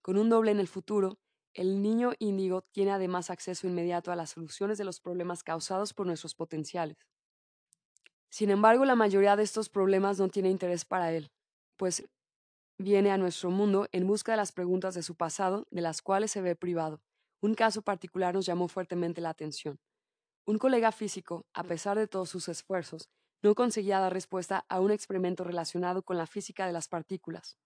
Con 0.00 0.16
un 0.16 0.30
doble 0.30 0.50
en 0.50 0.60
el 0.60 0.68
futuro, 0.68 1.18
el 1.54 1.82
niño 1.82 2.12
índigo 2.18 2.62
tiene 2.62 2.92
además 2.92 3.28
acceso 3.28 3.66
inmediato 3.66 4.10
a 4.10 4.16
las 4.16 4.30
soluciones 4.30 4.78
de 4.78 4.84
los 4.84 5.00
problemas 5.00 5.42
causados 5.42 5.92
por 5.92 6.06
nuestros 6.06 6.34
potenciales. 6.34 6.96
Sin 8.30 8.50
embargo, 8.50 8.86
la 8.86 8.96
mayoría 8.96 9.36
de 9.36 9.42
estos 9.42 9.68
problemas 9.68 10.18
no 10.18 10.28
tiene 10.28 10.48
interés 10.48 10.86
para 10.86 11.12
él, 11.12 11.30
pues 11.76 12.08
viene 12.78 13.10
a 13.10 13.18
nuestro 13.18 13.50
mundo 13.50 13.86
en 13.92 14.06
busca 14.06 14.32
de 14.32 14.38
las 14.38 14.52
preguntas 14.52 14.94
de 14.94 15.02
su 15.02 15.14
pasado, 15.14 15.66
de 15.70 15.82
las 15.82 16.00
cuales 16.00 16.30
se 16.30 16.40
ve 16.40 16.56
privado. 16.56 17.02
Un 17.42 17.54
caso 17.54 17.82
particular 17.82 18.34
nos 18.34 18.46
llamó 18.46 18.68
fuertemente 18.68 19.20
la 19.20 19.30
atención. 19.30 19.78
Un 20.46 20.58
colega 20.58 20.92
físico, 20.92 21.46
a 21.52 21.64
pesar 21.64 21.98
de 21.98 22.08
todos 22.08 22.30
sus 22.30 22.48
esfuerzos, 22.48 23.10
no 23.42 23.54
conseguía 23.54 24.00
dar 24.00 24.12
respuesta 24.12 24.64
a 24.68 24.80
un 24.80 24.90
experimento 24.90 25.44
relacionado 25.44 26.02
con 26.02 26.16
la 26.16 26.26
física 26.26 26.66
de 26.66 26.72
las 26.72 26.88
partículas. 26.88 27.58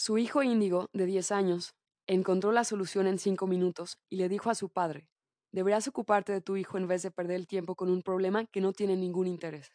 Su 0.00 0.16
hijo 0.16 0.44
índigo, 0.44 0.90
de 0.92 1.06
10 1.06 1.32
años, 1.32 1.74
encontró 2.06 2.52
la 2.52 2.62
solución 2.62 3.08
en 3.08 3.18
cinco 3.18 3.48
minutos 3.48 3.98
y 4.08 4.14
le 4.14 4.28
dijo 4.28 4.48
a 4.48 4.54
su 4.54 4.68
padre, 4.68 5.08
deberías 5.50 5.88
ocuparte 5.88 6.32
de 6.32 6.40
tu 6.40 6.56
hijo 6.56 6.78
en 6.78 6.86
vez 6.86 7.02
de 7.02 7.10
perder 7.10 7.34
el 7.34 7.48
tiempo 7.48 7.74
con 7.74 7.90
un 7.90 8.02
problema 8.02 8.46
que 8.46 8.60
no 8.60 8.72
tiene 8.72 8.94
ningún 8.94 9.26
interés. 9.26 9.72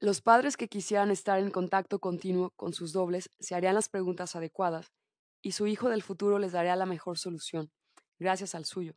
Los 0.00 0.22
padres 0.22 0.56
que 0.56 0.66
quisieran 0.66 1.12
estar 1.12 1.38
en 1.38 1.52
contacto 1.52 2.00
continuo 2.00 2.50
con 2.56 2.72
sus 2.72 2.92
dobles 2.92 3.30
se 3.38 3.54
harían 3.54 3.76
las 3.76 3.88
preguntas 3.88 4.34
adecuadas 4.34 4.92
y 5.40 5.52
su 5.52 5.68
hijo 5.68 5.88
del 5.88 6.02
futuro 6.02 6.40
les 6.40 6.50
daría 6.50 6.74
la 6.74 6.84
mejor 6.84 7.16
solución, 7.16 7.70
gracias 8.18 8.56
al 8.56 8.64
suyo. 8.64 8.94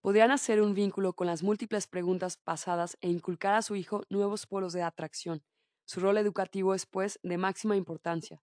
Podrían 0.00 0.32
hacer 0.32 0.60
un 0.60 0.74
vínculo 0.74 1.12
con 1.12 1.28
las 1.28 1.44
múltiples 1.44 1.86
preguntas 1.86 2.36
pasadas 2.36 2.98
e 3.00 3.10
inculcar 3.10 3.54
a 3.54 3.62
su 3.62 3.76
hijo 3.76 4.02
nuevos 4.08 4.48
polos 4.48 4.72
de 4.72 4.82
atracción. 4.82 5.44
Su 5.84 6.00
rol 6.00 6.18
educativo 6.18 6.74
es, 6.74 6.84
pues, 6.84 7.20
de 7.22 7.38
máxima 7.38 7.76
importancia, 7.76 8.42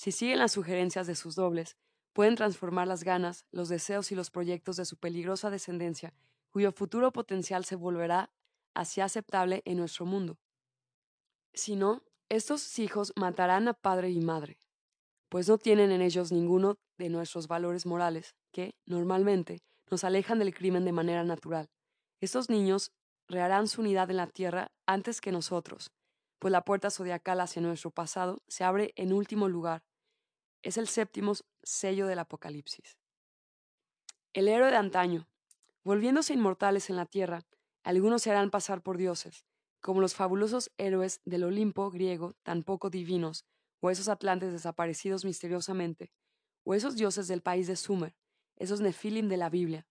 si 0.00 0.12
siguen 0.12 0.38
las 0.38 0.52
sugerencias 0.52 1.06
de 1.06 1.14
sus 1.14 1.34
dobles, 1.34 1.76
pueden 2.14 2.34
transformar 2.34 2.88
las 2.88 3.04
ganas, 3.04 3.44
los 3.52 3.68
deseos 3.68 4.10
y 4.10 4.14
los 4.14 4.30
proyectos 4.30 4.76
de 4.76 4.86
su 4.86 4.96
peligrosa 4.96 5.50
descendencia, 5.50 6.14
cuyo 6.48 6.72
futuro 6.72 7.12
potencial 7.12 7.66
se 7.66 7.76
volverá 7.76 8.32
así 8.72 9.02
aceptable 9.02 9.60
en 9.66 9.76
nuestro 9.76 10.06
mundo. 10.06 10.38
Si 11.52 11.76
no, 11.76 12.02
estos 12.30 12.78
hijos 12.78 13.12
matarán 13.14 13.68
a 13.68 13.74
padre 13.74 14.08
y 14.08 14.22
madre, 14.22 14.56
pues 15.28 15.50
no 15.50 15.58
tienen 15.58 15.90
en 15.90 16.00
ellos 16.00 16.32
ninguno 16.32 16.78
de 16.96 17.10
nuestros 17.10 17.46
valores 17.46 17.84
morales 17.84 18.34
que, 18.52 18.74
normalmente, 18.86 19.60
nos 19.90 20.02
alejan 20.04 20.38
del 20.38 20.54
crimen 20.54 20.86
de 20.86 20.92
manera 20.92 21.24
natural. 21.24 21.68
Estos 22.22 22.48
niños 22.48 22.90
reharán 23.28 23.68
su 23.68 23.82
unidad 23.82 24.10
en 24.10 24.16
la 24.16 24.28
tierra 24.28 24.72
antes 24.86 25.20
que 25.20 25.30
nosotros, 25.30 25.92
pues 26.38 26.52
la 26.52 26.64
puerta 26.64 26.90
zodiacal 26.90 27.38
hacia 27.42 27.60
nuestro 27.60 27.90
pasado 27.90 28.42
se 28.48 28.64
abre 28.64 28.94
en 28.96 29.12
último 29.12 29.46
lugar 29.46 29.82
es 30.62 30.76
el 30.76 30.88
séptimo 30.88 31.32
sello 31.62 32.06
del 32.06 32.18
Apocalipsis. 32.18 32.98
El 34.32 34.48
héroe 34.48 34.70
de 34.70 34.76
antaño. 34.76 35.26
Volviéndose 35.82 36.34
inmortales 36.34 36.90
en 36.90 36.96
la 36.96 37.06
tierra, 37.06 37.46
algunos 37.82 38.22
se 38.22 38.30
harán 38.30 38.50
pasar 38.50 38.82
por 38.82 38.98
dioses, 38.98 39.46
como 39.80 40.00
los 40.00 40.14
fabulosos 40.14 40.70
héroes 40.76 41.20
del 41.24 41.44
Olimpo 41.44 41.90
griego 41.90 42.34
tan 42.42 42.62
poco 42.62 42.90
divinos, 42.90 43.46
o 43.80 43.90
esos 43.90 44.08
atlantes 44.08 44.52
desaparecidos 44.52 45.24
misteriosamente, 45.24 46.12
o 46.64 46.74
esos 46.74 46.96
dioses 46.96 47.28
del 47.28 47.40
país 47.40 47.66
de 47.66 47.76
Sumer, 47.76 48.14
esos 48.56 48.82
nefilim 48.82 49.28
de 49.28 49.38
la 49.38 49.48
Biblia, 49.48 49.86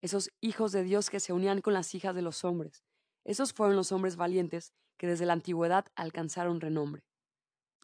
esos 0.00 0.30
hijos 0.40 0.72
de 0.72 0.82
Dios 0.82 1.10
que 1.10 1.20
se 1.20 1.34
unían 1.34 1.60
con 1.60 1.74
las 1.74 1.94
hijas 1.94 2.14
de 2.14 2.22
los 2.22 2.44
hombres. 2.44 2.84
Esos 3.24 3.52
fueron 3.52 3.76
los 3.76 3.92
hombres 3.92 4.16
valientes 4.16 4.72
que 4.96 5.06
desde 5.06 5.26
la 5.26 5.34
antigüedad 5.34 5.86
alcanzaron 5.94 6.60
renombre. 6.60 7.04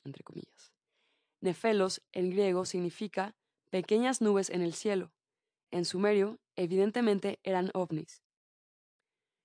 Entre 0.05 0.25
comillas. 0.25 0.70
Nefelos, 1.41 2.03
en 2.13 2.31
griego, 2.31 2.65
significa 2.65 3.35
pequeñas 3.71 4.21
nubes 4.21 4.51
en 4.51 4.63
el 4.63 4.75
cielo. 4.75 5.13
en 5.73 5.85
sumerio, 5.85 6.41
evidentemente 6.57 7.39
eran 7.45 7.71
ovnis. 7.75 8.25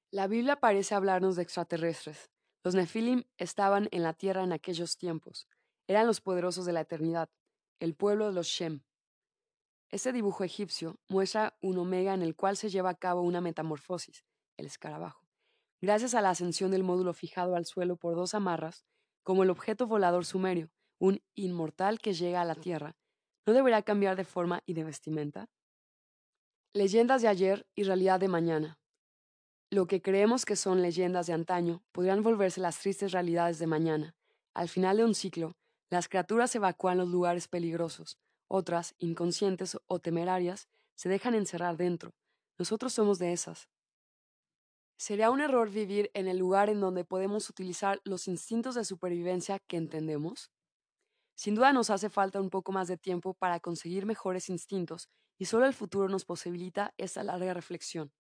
La 0.10 0.28
Biblia 0.28 0.56
parece 0.56 0.96
hablarnos 0.96 1.36
de 1.36 1.44
extraterrestres. 1.44 2.32
Los 2.64 2.74
Nefilim 2.74 3.26
estaban 3.38 3.90
en 3.92 4.02
la 4.02 4.14
tierra 4.14 4.44
en 4.44 4.52
aquellos 4.52 4.98
tiempos. 4.98 5.48
Eran 5.88 6.08
los 6.08 6.22
poderosos 6.22 6.66
de 6.66 6.74
la 6.74 6.82
eternidad, 6.82 7.30
el 7.80 7.94
pueblo 7.94 8.26
de 8.26 8.34
los 8.34 8.48
Shem. 8.48 8.82
Este 9.90 10.12
dibujo 10.12 10.44
egipcio 10.44 10.98
muestra 11.10 11.56
un 11.62 11.78
omega 11.78 12.14
en 12.16 12.24
el 12.24 12.36
cual 12.36 12.58
se 12.58 12.70
lleva 12.70 12.90
a 12.90 12.96
cabo 12.96 13.22
una 13.22 13.40
metamorfosis, 13.40 14.26
el 14.58 14.66
escarabajo. 14.66 15.28
Gracias 15.80 16.16
a 16.16 16.22
la 16.22 16.32
ascensión 16.32 16.72
del 16.72 16.84
módulo 16.84 17.14
fijado 17.14 17.56
al 17.56 17.66
suelo 17.66 17.98
por 17.98 18.16
dos 18.16 18.34
amarras, 18.34 18.84
como 19.22 19.44
el 19.44 19.52
objeto 19.52 19.86
volador 19.86 20.26
sumerio, 20.26 20.72
un 21.00 21.22
inmortal 21.36 22.00
que 22.00 22.14
llega 22.14 22.42
a 22.42 22.46
la 22.46 22.56
tierra, 22.56 22.96
¿no 23.46 23.54
deberá 23.54 23.82
cambiar 23.82 24.16
de 24.16 24.26
forma 24.26 24.62
y 24.66 24.74
de 24.74 24.84
vestimenta? 24.84 25.50
Leyendas 26.74 27.22
de 27.22 27.28
ayer 27.28 27.68
y 27.76 27.84
realidad 27.84 28.20
de 28.20 28.28
mañana. 28.28 28.80
Lo 29.72 29.88
que 29.88 30.02
creemos 30.02 30.46
que 30.46 30.56
son 30.56 30.82
leyendas 30.82 31.28
de 31.28 31.34
antaño 31.34 31.84
podrían 31.92 32.24
volverse 32.24 32.62
las 32.62 32.80
tristes 32.80 33.12
realidades 33.12 33.60
de 33.60 33.68
mañana. 33.68 34.16
Al 34.54 34.70
final 34.70 34.98
de 34.98 35.06
un 35.06 35.16
ciclo, 35.16 35.56
las 35.90 36.08
criaturas 36.08 36.56
evacúan 36.56 36.98
los 36.98 37.10
lugares 37.10 37.48
peligrosos, 37.48 38.18
otras, 38.48 38.96
inconscientes 39.00 39.78
o 39.88 40.00
temerarias, 40.00 40.68
se 40.96 41.10
dejan 41.10 41.36
encerrar 41.36 41.78
dentro. 41.78 42.14
Nosotros 42.58 42.94
somos 42.94 43.20
de 43.20 43.34
esas. 43.34 43.70
¿Sería 44.98 45.30
un 45.30 45.42
error 45.42 45.70
vivir 45.70 46.10
en 46.14 46.28
el 46.28 46.38
lugar 46.38 46.70
en 46.70 46.80
donde 46.80 47.04
podemos 47.04 47.50
utilizar 47.50 48.00
los 48.06 48.28
instintos 48.28 48.76
de 48.76 48.86
supervivencia 48.86 49.60
que 49.60 49.78
entendemos? 49.78 50.52
Sin 51.36 51.56
duda 51.56 51.74
nos 51.74 51.90
hace 51.90 52.10
falta 52.10 52.42
un 52.42 52.50
poco 52.50 52.72
más 52.72 52.88
de 52.88 52.98
tiempo 52.98 53.34
para 53.34 53.60
conseguir 53.60 54.06
mejores 54.06 54.50
instintos 54.50 55.10
y 55.38 55.46
solo 55.46 55.66
el 55.66 55.74
futuro 55.74 56.08
nos 56.10 56.26
posibilita 56.26 56.94
esta 56.98 57.24
larga 57.24 57.54
reflexión. 57.54 58.14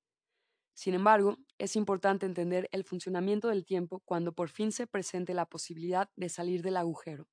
Sin 0.73 0.93
embargo, 0.93 1.38
es 1.58 1.78
importante 1.78 2.25
entender 2.25 2.67
el 2.73 2.84
funcionamiento 2.84 3.47
del 3.47 3.65
tiempo 3.65 4.01
cuando 4.06 4.34
por 4.34 4.49
fin 4.49 4.73
se 4.73 4.88
presente 4.88 5.34
la 5.34 5.45
posibilidad 5.45 6.10
de 6.17 6.30
salir 6.30 6.62
del 6.62 6.78
agujero. 6.78 7.30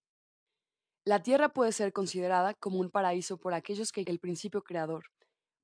La 1.05 1.23
Tierra 1.23 1.53
puede 1.53 1.73
ser 1.73 1.93
considerada 1.93 2.55
como 2.55 2.79
un 2.79 2.91
paraíso 2.91 3.39
por 3.39 3.55
aquellos 3.55 3.91
que 3.91 4.03
el 4.03 4.21
principio 4.21 4.63
creador, 4.63 5.07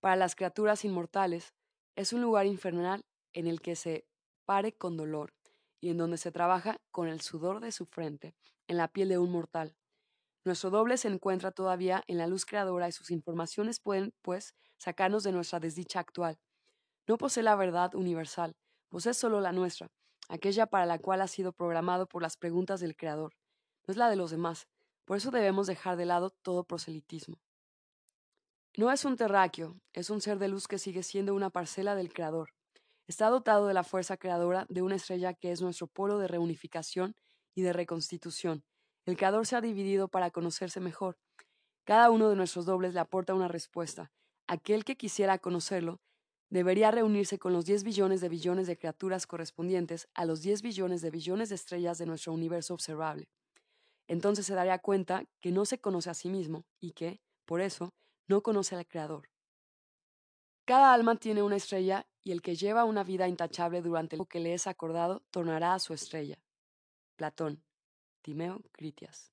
para 0.01 0.17
las 0.17 0.35
criaturas 0.35 0.85
inmortales, 0.85 1.55
es 1.97 2.13
un 2.13 2.23
lugar 2.23 2.47
infernal 2.47 3.05
en 3.33 3.47
el 3.47 3.61
que 3.61 3.77
se 3.77 4.09
pare 4.45 4.77
con 4.77 4.97
dolor 4.97 5.33
y 5.81 5.91
en 5.91 5.99
donde 5.99 6.19
se 6.19 6.33
trabaja 6.33 6.81
con 6.91 7.07
el 7.09 7.21
sudor 7.21 7.61
de 7.61 7.71
su 7.71 7.87
frente, 7.87 8.35
en 8.67 8.77
la 8.79 8.89
piel 8.89 9.09
de 9.09 9.19
un 9.19 9.31
mortal. 9.31 9.78
Nuestro 10.49 10.71
doble 10.71 10.97
se 10.97 11.09
encuentra 11.09 11.51
todavía 11.51 12.03
en 12.07 12.17
la 12.17 12.27
luz 12.27 12.47
creadora 12.47 12.89
y 12.89 12.93
sus 12.93 13.11
informaciones 13.11 13.81
pueden, 13.81 14.15
pues, 14.23 14.55
sacarnos 14.79 15.23
de 15.23 15.31
nuestra 15.31 15.61
desdicha 15.61 16.01
actual. 16.01 16.39
No 17.07 17.19
posee 17.19 17.43
la 17.43 17.55
verdad 17.55 17.95
universal, 17.95 18.57
posee 18.89 19.13
solo 19.13 19.43
la 19.43 19.53
nuestra, 19.53 19.91
aquella 20.27 20.65
para 20.65 20.87
la 20.87 21.01
cual 21.01 21.21
ha 21.21 21.29
sido 21.29 21.53
programado 21.53 22.07
por 22.07 22.23
las 22.23 22.39
preguntas 22.39 22.81
del 22.81 22.97
Creador. 22.97 23.35
No 23.87 23.93
es 23.93 23.99
la 23.99 24.09
de 24.09 24.17
los 24.17 24.31
demás, 24.31 24.69
por 25.05 25.19
eso 25.19 25.31
debemos 25.31 25.67
dejar 25.67 25.99
de 25.99 26.07
lado 26.07 26.31
todo 26.31 26.65
proselitismo. 26.65 27.37
No 28.75 28.91
es 28.91 29.05
un 29.05 29.17
terráqueo, 29.17 29.79
es 29.93 30.09
un 30.09 30.23
ser 30.23 30.39
de 30.39 30.49
luz 30.49 30.67
que 30.67 30.79
sigue 30.79 31.03
siendo 31.03 31.35
una 31.35 31.51
parcela 31.51 31.95
del 31.95 32.11
Creador. 32.11 32.55
Está 33.07 33.29
dotado 33.29 33.67
de 33.67 33.75
la 33.75 33.85
fuerza 33.85 34.17
creadora 34.17 34.65
de 34.71 34.81
una 34.81 34.97
estrella 34.97 35.35
que 35.35 35.53
es 35.53 35.61
nuestro 35.61 35.89
polo 35.89 36.19
de 36.19 36.27
reunificación 36.27 37.15
y 37.55 37.61
de 37.61 37.75
reconstitución, 37.75 38.65
el 39.09 39.17
creador 39.17 39.47
se 39.47 39.57
ha 39.57 39.63
dividido 39.63 40.09
para 40.09 40.31
conocerse 40.31 40.81
mejor. 40.81 41.17
Cada 41.85 42.11
uno 42.11 42.29
de 42.29 42.37
nuestros 42.37 42.67
dobles 42.67 42.93
le 42.93 43.01
aporta 43.01 43.33
una 43.33 43.49
respuesta. 43.49 44.13
Aquel 44.47 44.85
que 44.85 44.99
quisiera 44.99 45.39
conocerlo 45.39 46.03
debería 46.51 46.91
reunirse 46.91 47.39
con 47.39 47.55
los 47.55 47.65
10 47.65 47.85
billones 47.85 48.21
de 48.21 48.29
billones 48.29 48.67
de 48.67 48.77
criaturas 48.77 49.27
correspondientes 49.27 50.09
a 50.13 50.27
los 50.27 50.43
10 50.43 50.61
billones 50.61 51.01
de 51.01 51.11
billones 51.11 51.49
de 51.49 51.55
estrellas 51.55 51.97
de 51.97 52.05
nuestro 52.05 52.35
universo 52.35 52.75
observable. 52.75 53.31
Entonces 54.09 54.45
se 54.45 54.55
daría 54.55 54.79
cuenta 54.79 55.25
que 55.41 55.53
no 55.53 55.65
se 55.65 55.81
conoce 55.81 56.11
a 56.11 56.15
sí 56.15 56.29
mismo 56.29 56.67
y 56.79 56.93
que, 56.93 57.23
por 57.47 57.63
eso, 57.63 57.95
no 58.27 58.43
conoce 58.43 58.77
al 58.77 58.87
Creador. 58.87 59.31
Cada 60.67 60.93
alma 60.93 61.17
tiene 61.17 61.43
una 61.43 61.57
estrella 61.57 62.07
y 62.23 62.33
el 62.33 62.43
que 62.43 62.57
lleva 62.57 62.85
una 62.85 63.05
vida 63.05 63.27
intachable 63.27 63.81
durante 63.81 64.19
lo 64.19 64.27
que 64.27 64.41
le 64.41 64.53
es 64.53 64.67
acordado 64.67 65.23
tornará 65.31 65.73
a 65.73 65.79
su 65.79 65.95
estrella. 65.95 66.39
Platón. 67.17 67.68
Timeo 68.23 68.63
Critias. 68.73 69.33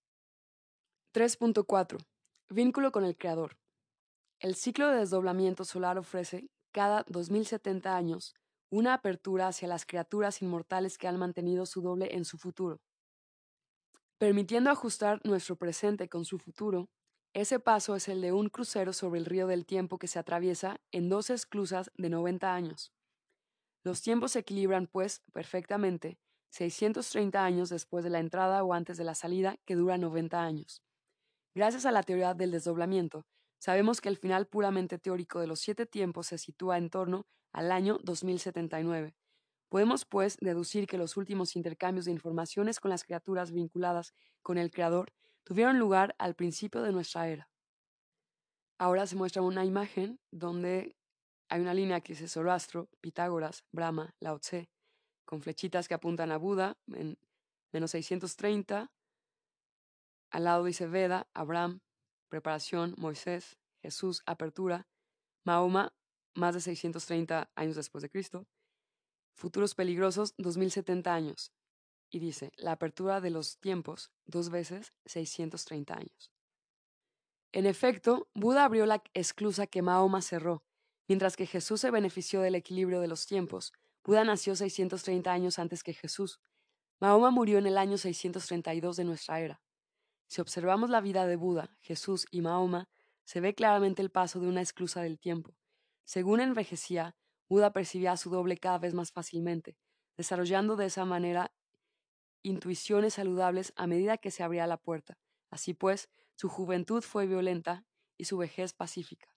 3.4. 1.14 2.06
Vínculo 2.50 2.92
con 2.92 3.04
el 3.06 3.18
Creador. 3.18 3.58
El 4.40 4.56
ciclo 4.56 4.90
de 4.90 5.00
desdoblamiento 5.00 5.66
solar 5.66 5.98
ofrece, 5.98 6.50
cada 6.72 7.06
2070 7.08 7.96
años, 7.96 8.36
una 8.70 8.94
apertura 8.94 9.48
hacia 9.48 9.68
las 9.68 9.86
criaturas 9.86 10.42
inmortales 10.42 10.98
que 10.98 11.08
han 11.08 11.18
mantenido 11.18 11.66
su 11.66 11.82
doble 11.82 12.16
en 12.16 12.26
su 12.26 12.38
futuro. 12.38 12.82
Permitiendo 14.18 14.70
ajustar 14.70 15.22
nuestro 15.24 15.56
presente 15.56 16.10
con 16.10 16.26
su 16.26 16.38
futuro, 16.38 16.90
ese 17.34 17.60
paso 17.60 17.96
es 17.96 18.08
el 18.08 18.22
de 18.22 18.32
un 18.32 18.50
crucero 18.50 18.94
sobre 18.94 19.20
el 19.20 19.26
río 19.26 19.48
del 19.48 19.66
tiempo 19.66 19.98
que 19.98 20.08
se 20.08 20.20
atraviesa 20.20 20.80
en 20.92 21.10
dos 21.10 21.30
esclusas 21.30 21.92
de 21.98 22.10
90 22.10 22.54
años. 22.54 22.94
Los 23.84 24.02
tiempos 24.02 24.32
se 24.34 24.40
equilibran, 24.40 24.88
pues, 24.88 25.22
perfectamente, 25.34 26.18
630 26.56 27.44
años 27.44 27.68
después 27.68 28.06
de 28.06 28.10
la 28.10 28.20
entrada 28.20 28.64
o 28.64 28.74
antes 28.74 28.96
de 28.96 29.04
la 29.04 29.14
salida, 29.14 29.58
que 29.66 29.76
dura 29.76 29.98
90 29.98 30.42
años. 30.42 30.82
Gracias 31.54 31.86
a 31.86 31.92
la 31.92 32.02
teoría 32.02 32.34
del 32.34 32.52
desdoblamiento, 32.52 33.26
sabemos 33.60 34.00
que 34.00 34.08
el 34.08 34.16
final 34.16 34.48
puramente 34.48 34.98
teórico 34.98 35.42
de 35.42 35.48
los 35.48 35.60
siete 35.60 35.86
tiempos 35.86 36.28
se 36.28 36.38
sitúa 36.38 36.78
en 36.78 36.90
torno 36.90 37.28
al 37.52 37.74
año 37.74 38.00
2079. 38.04 39.18
Podemos, 39.68 40.06
pues, 40.06 40.38
deducir 40.38 40.88
que 40.88 40.98
los 40.98 41.18
últimos 41.18 41.58
intercambios 41.58 42.06
de 42.06 42.12
informaciones 42.12 42.80
con 42.80 42.90
las 42.90 43.04
criaturas 43.04 43.52
vinculadas 43.52 44.14
con 44.42 44.58
el 44.58 44.72
Creador 44.72 45.12
tuvieron 45.44 45.78
lugar 45.78 46.16
al 46.20 46.36
principio 46.36 46.84
de 46.84 46.94
nuestra 46.94 47.28
era. 47.28 47.50
Ahora 48.78 49.08
se 49.08 49.18
muestra 49.18 49.42
una 49.42 49.66
imagen 49.66 50.22
donde 50.32 50.96
hay 51.50 51.60
una 51.60 51.74
línea 51.74 52.00
que 52.00 52.14
dice 52.14 52.30
Zoroastro, 52.30 52.88
Pitágoras, 53.02 53.66
Brahma, 53.74 54.16
Lao 54.22 54.40
Tse, 54.40 54.70
con 55.26 55.42
flechitas 55.42 55.88
que 55.88 55.94
apuntan 55.94 56.32
a 56.32 56.38
Buda 56.38 56.78
en 56.88 57.18
menos 57.72 57.92
630. 57.92 58.92
Al 60.32 60.44
lado 60.44 60.64
dice 60.64 60.88
Veda, 60.88 61.28
Abraham, 61.34 61.82
preparación, 62.30 62.96
Moisés, 62.98 63.58
Jesús, 63.82 64.24
apertura, 64.26 64.88
Mahoma, 65.44 65.94
más 66.34 66.54
de 66.54 66.62
630 66.62 67.50
años 67.56 67.76
después 67.76 68.02
de 68.02 68.10
Cristo, 68.10 68.48
futuros 69.36 69.76
peligrosos, 69.76 70.34
2070 70.38 71.14
años. 71.14 71.52
Y 72.10 72.20
dice, 72.20 72.52
la 72.58 72.74
apertura 72.74 73.22
de 73.22 73.30
los 73.30 73.58
tiempos, 73.60 74.12
dos 74.26 74.50
veces 74.50 74.94
630 75.06 75.94
años. 75.94 76.32
En 77.52 77.66
efecto, 77.66 78.28
Buda 78.34 78.66
abrió 78.66 78.86
la 78.86 79.02
esclusa 79.14 79.68
que 79.68 79.82
Mahoma 79.82 80.22
cerró, 80.22 80.64
mientras 81.08 81.36
que 81.36 81.46
Jesús 81.46 81.82
se 81.82 81.92
benefició 81.92 82.42
del 82.42 82.56
equilibrio 82.56 83.00
de 83.00 83.08
los 83.08 83.26
tiempos, 83.26 83.74
Buda 84.06 84.24
nació 84.24 84.56
630 84.56 85.32
años 85.32 85.58
antes 85.58 85.82
que 85.82 85.94
Jesús. 85.94 86.40
Mahoma 87.00 87.32
murió 87.32 87.58
en 87.58 87.66
el 87.66 87.76
año 87.76 87.98
632 87.98 88.98
de 88.98 89.04
nuestra 89.04 89.40
era. 89.40 89.62
Si 90.28 90.42
observamos 90.42 90.92
la 90.92 91.02
vida 91.02 91.26
de 91.26 91.36
Buda, 91.36 91.76
Jesús 91.82 92.28
y 92.30 92.42
Mahoma, 92.42 92.88
se 93.24 93.42
ve 93.42 93.56
claramente 93.56 94.04
el 94.04 94.12
paso 94.12 94.40
de 94.40 94.48
una 94.48 94.62
esclusa 94.62 95.02
del 95.02 95.20
tiempo. 95.20 95.56
Según 96.04 96.40
envejecía, 96.40 97.16
Buda 97.50 97.74
percibía 97.74 98.12
a 98.12 98.18
su 98.18 98.30
doble 98.30 98.58
cada 98.58 98.78
vez 98.78 98.94
más 98.94 99.12
fácilmente, 99.12 99.76
desarrollando 100.18 100.76
de 100.76 100.86
esa 100.86 101.04
manera 101.06 101.52
intuiciones 102.44 103.16
saludables 103.16 103.74
a 103.76 103.88
medida 103.88 104.18
que 104.18 104.30
se 104.30 104.44
abría 104.44 104.68
la 104.68 104.78
puerta. 104.78 105.18
Así 105.50 105.74
pues, 105.74 106.10
su 106.36 106.48
juventud 106.48 107.02
fue 107.02 107.26
violenta 107.26 107.86
y 108.18 108.26
su 108.26 108.38
vejez 108.38 108.74
pacífica. 108.74 109.28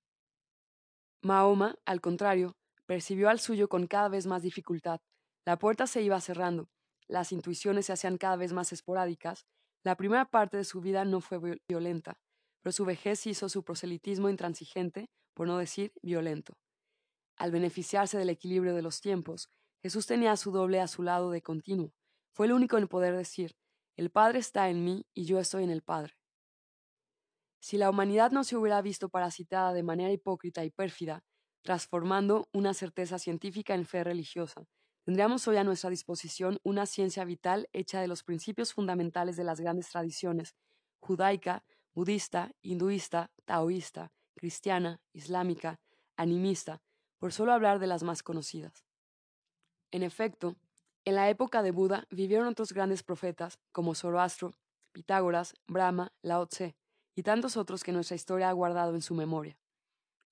Mahoma, 1.22 1.78
al 1.86 2.02
contrario, 2.02 2.56
Percibió 2.88 3.28
al 3.28 3.38
suyo 3.38 3.68
con 3.68 3.86
cada 3.86 4.08
vez 4.08 4.26
más 4.26 4.42
dificultad. 4.42 5.02
La 5.44 5.58
puerta 5.58 5.86
se 5.86 6.00
iba 6.00 6.18
cerrando, 6.22 6.70
las 7.06 7.32
intuiciones 7.32 7.84
se 7.84 7.92
hacían 7.92 8.16
cada 8.16 8.36
vez 8.36 8.54
más 8.54 8.72
esporádicas. 8.72 9.46
La 9.84 9.94
primera 9.94 10.24
parte 10.24 10.56
de 10.56 10.64
su 10.64 10.80
vida 10.80 11.04
no 11.04 11.20
fue 11.20 11.58
violenta, 11.68 12.18
pero 12.62 12.72
su 12.72 12.86
vejez 12.86 13.26
hizo 13.26 13.50
su 13.50 13.62
proselitismo 13.62 14.30
intransigente, 14.30 15.10
por 15.34 15.46
no 15.46 15.58
decir 15.58 15.92
violento. 16.00 16.54
Al 17.36 17.50
beneficiarse 17.50 18.16
del 18.16 18.30
equilibrio 18.30 18.74
de 18.74 18.80
los 18.80 19.02
tiempos, 19.02 19.50
Jesús 19.82 20.06
tenía 20.06 20.32
a 20.32 20.38
su 20.38 20.50
doble 20.50 20.80
a 20.80 20.88
su 20.88 21.02
lado 21.02 21.30
de 21.30 21.42
continuo. 21.42 21.92
Fue 22.32 22.46
el 22.46 22.52
único 22.52 22.78
en 22.78 22.88
poder 22.88 23.14
decir, 23.14 23.54
el 23.96 24.10
Padre 24.10 24.38
está 24.38 24.70
en 24.70 24.82
mí 24.82 25.06
y 25.12 25.26
yo 25.26 25.38
estoy 25.38 25.62
en 25.62 25.70
el 25.70 25.82
Padre. 25.82 26.14
Si 27.60 27.76
la 27.76 27.90
humanidad 27.90 28.30
no 28.30 28.44
se 28.44 28.56
hubiera 28.56 28.80
visto 28.80 29.10
parasitada 29.10 29.74
de 29.74 29.82
manera 29.82 30.10
hipócrita 30.10 30.64
y 30.64 30.70
pérfida, 30.70 31.22
transformando 31.68 32.48
una 32.54 32.72
certeza 32.72 33.18
científica 33.18 33.74
en 33.74 33.84
fe 33.84 34.02
religiosa. 34.02 34.66
Tendríamos 35.04 35.46
hoy 35.48 35.58
a 35.58 35.64
nuestra 35.64 35.90
disposición 35.90 36.58
una 36.62 36.86
ciencia 36.86 37.26
vital 37.26 37.68
hecha 37.74 38.00
de 38.00 38.08
los 38.08 38.22
principios 38.22 38.72
fundamentales 38.72 39.36
de 39.36 39.44
las 39.44 39.60
grandes 39.60 39.90
tradiciones 39.90 40.56
judaica, 40.98 41.66
budista, 41.92 42.52
hinduista, 42.62 43.30
taoísta, 43.44 44.12
cristiana, 44.34 45.02
islámica, 45.12 45.78
animista, 46.16 46.80
por 47.18 47.34
solo 47.34 47.52
hablar 47.52 47.80
de 47.80 47.86
las 47.86 48.02
más 48.02 48.22
conocidas. 48.22 48.86
En 49.90 50.02
efecto, 50.02 50.56
en 51.04 51.16
la 51.16 51.28
época 51.28 51.62
de 51.62 51.72
Buda 51.72 52.06
vivieron 52.08 52.48
otros 52.48 52.72
grandes 52.72 53.02
profetas 53.02 53.58
como 53.72 53.94
Zoroastro, 53.94 54.54
Pitágoras, 54.92 55.54
Brahma, 55.66 56.14
Lao 56.22 56.46
Tse 56.46 56.76
y 57.14 57.24
tantos 57.24 57.58
otros 57.58 57.84
que 57.84 57.92
nuestra 57.92 58.16
historia 58.16 58.48
ha 58.48 58.52
guardado 58.52 58.94
en 58.94 59.02
su 59.02 59.14
memoria. 59.14 59.58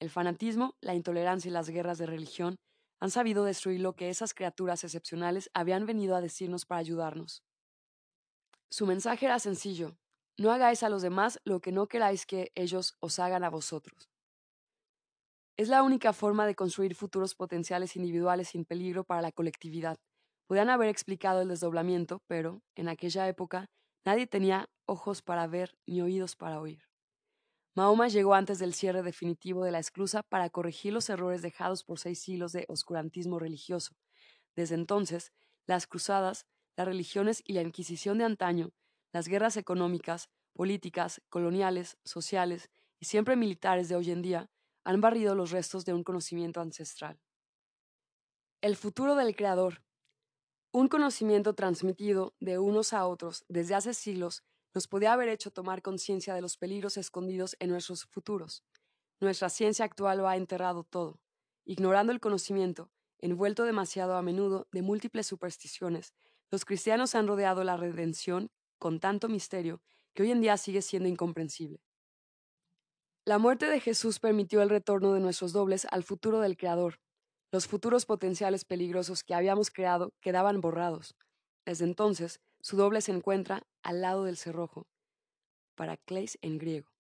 El 0.01 0.11
fanatismo, 0.11 0.75
la 0.81 0.95
intolerancia 0.95 1.49
y 1.49 1.53
las 1.53 1.71
guerras 1.71 1.99
de 1.99 2.07
religión 2.07 2.57
han 3.01 3.11
sabido 3.11 3.45
destruir 3.45 3.81
lo 3.81 3.95
que 3.95 4.11
esas 4.11 4.35
criaturas 4.35 4.85
excepcionales 4.85 5.51
habían 5.55 5.87
venido 5.87 6.17
a 6.17 6.21
decirnos 6.21 6.67
para 6.67 6.81
ayudarnos. 6.81 7.43
Su 8.71 8.87
mensaje 8.87 9.27
era 9.27 9.39
sencillo, 9.39 9.97
no 10.39 10.53
hagáis 10.53 10.83
a 10.83 10.91
los 10.91 11.01
demás 11.01 11.41
lo 11.45 11.61
que 11.61 11.73
no 11.73 11.87
queráis 11.87 12.27
que 12.27 12.53
ellos 12.55 12.97
os 13.01 13.19
hagan 13.19 13.43
a 13.43 13.49
vosotros. 13.51 14.11
Es 15.57 15.69
la 15.69 15.83
única 15.83 16.13
forma 16.13 16.47
de 16.47 16.55
construir 16.55 16.95
futuros 16.95 17.35
potenciales 17.35 17.97
individuales 17.97 18.49
sin 18.49 18.67
peligro 18.67 19.05
para 19.05 19.23
la 19.23 19.33
colectividad. 19.33 19.97
Podían 20.47 20.69
haber 20.69 20.91
explicado 20.91 21.41
el 21.41 21.49
desdoblamiento, 21.49 22.21
pero, 22.27 22.61
en 22.75 22.89
aquella 22.89 23.27
época, 23.29 23.67
nadie 24.05 24.27
tenía 24.27 24.69
ojos 24.87 25.23
para 25.23 25.47
ver 25.47 25.75
ni 25.87 26.03
oídos 26.03 26.37
para 26.37 26.61
oír. 26.61 26.83
Mahoma 27.77 28.09
llegó 28.09 28.33
antes 28.33 28.59
del 28.59 28.73
cierre 28.73 29.03
definitivo 29.03 29.63
de 29.63 29.71
la 29.71 29.79
esclusa 29.79 30.23
para 30.23 30.49
corregir 30.49 30.95
los 30.95 31.11
errores 31.11 31.43
dejados 31.43 31.85
por 31.85 31.99
seis 31.99 32.19
siglos 32.21 32.53
de 32.53 32.65
oscurantismo 32.69 33.39
religioso. 33.39 33.95
Desde 34.57 34.77
entonces, 34.77 35.31
las 35.67 35.87
cruzadas, 35.87 36.47
las 36.75 36.87
religiones 36.87 37.43
y 37.45 37.53
la 37.53 37.61
Inquisición 37.61 38.17
de 38.17 38.25
antaño, 38.25 38.71
las 39.13 39.29
guerras 39.29 39.59
económicas, 39.59 40.31
políticas, 40.55 41.21
coloniales, 41.29 41.99
sociales 42.03 42.71
y 42.99 43.05
siempre 43.05 43.37
militares 43.37 43.91
de 43.91 43.97
hoy 43.97 44.11
en 44.11 44.23
día 44.23 44.51
han 44.83 45.03
barrido 45.03 45.35
los 45.35 45.51
restos 45.51 45.85
de 45.85 45.93
un 45.93 46.03
conocimiento 46.03 46.63
ancestral. 46.63 47.21
El 48.63 48.77
futuro 48.77 49.17
del 49.17 49.37
Creador. 49.37 49.83
Un 50.73 50.89
conocimiento 50.89 51.55
transmitido 51.55 52.35
de 52.41 52.59
unos 52.59 52.95
a 52.95 53.07
otros 53.07 53.45
desde 53.49 53.75
hace 53.75 53.93
siglos 53.93 54.45
nos 54.77 54.89
podía 54.89 55.15
haber 55.15 55.31
hecho 55.31 55.51
tomar 55.51 55.81
conciencia 55.81 56.35
de 56.35 56.43
los 56.43 56.59
peligros 56.59 56.99
escondidos 56.99 57.57
en 57.61 57.71
nuestros 57.71 58.05
futuros. 58.05 58.63
Nuestra 59.21 59.49
ciencia 59.49 59.87
actual 59.87 60.19
lo 60.19 60.29
ha 60.29 60.37
enterrado 60.37 60.85
todo, 60.85 61.19
ignorando 61.65 62.13
el 62.13 62.21
conocimiento, 62.21 62.91
envuelto 63.19 63.65
demasiado 63.65 64.17
a 64.17 64.23
menudo 64.23 64.69
de 64.73 64.83
múltiples 64.83 65.27
supersticiones, 65.27 66.13
los 66.51 66.67
cristianos 66.67 67.15
han 67.15 67.27
rodeado 67.27 67.65
la 67.65 67.79
redención 67.79 68.51
con 68.79 69.01
tanto 69.01 69.31
misterio 69.31 69.81
que 70.13 70.25
hoy 70.25 70.31
en 70.31 70.43
día 70.43 70.59
sigue 70.59 70.83
siendo 70.83 71.09
incomprensible. 71.09 71.83
La 73.25 73.39
muerte 73.39 73.69
de 73.69 73.81
Jesús 73.81 74.21
permitió 74.21 74.61
el 74.61 74.69
retorno 74.69 75.15
de 75.15 75.21
nuestros 75.21 75.55
dobles 75.55 75.87
al 75.91 76.05
futuro 76.05 76.41
del 76.41 76.59
Creador. 76.59 77.01
Los 77.51 77.67
futuros 77.67 78.05
potenciales 78.05 78.67
peligrosos 78.67 79.25
que 79.25 79.33
habíamos 79.33 79.71
creado 79.71 80.13
quedaban 80.21 80.61
borrados. 80.61 81.17
Desde 81.65 81.87
entonces, 81.87 82.43
su 82.67 82.77
doble 82.77 83.01
se 83.01 83.13
encuentra 83.13 83.65
al 83.85 84.01
lado 84.01 84.25
del 84.25 84.37
cerrojo, 84.37 84.89
Paracleis 85.77 86.37
en 86.43 86.59
griego, 86.59 86.91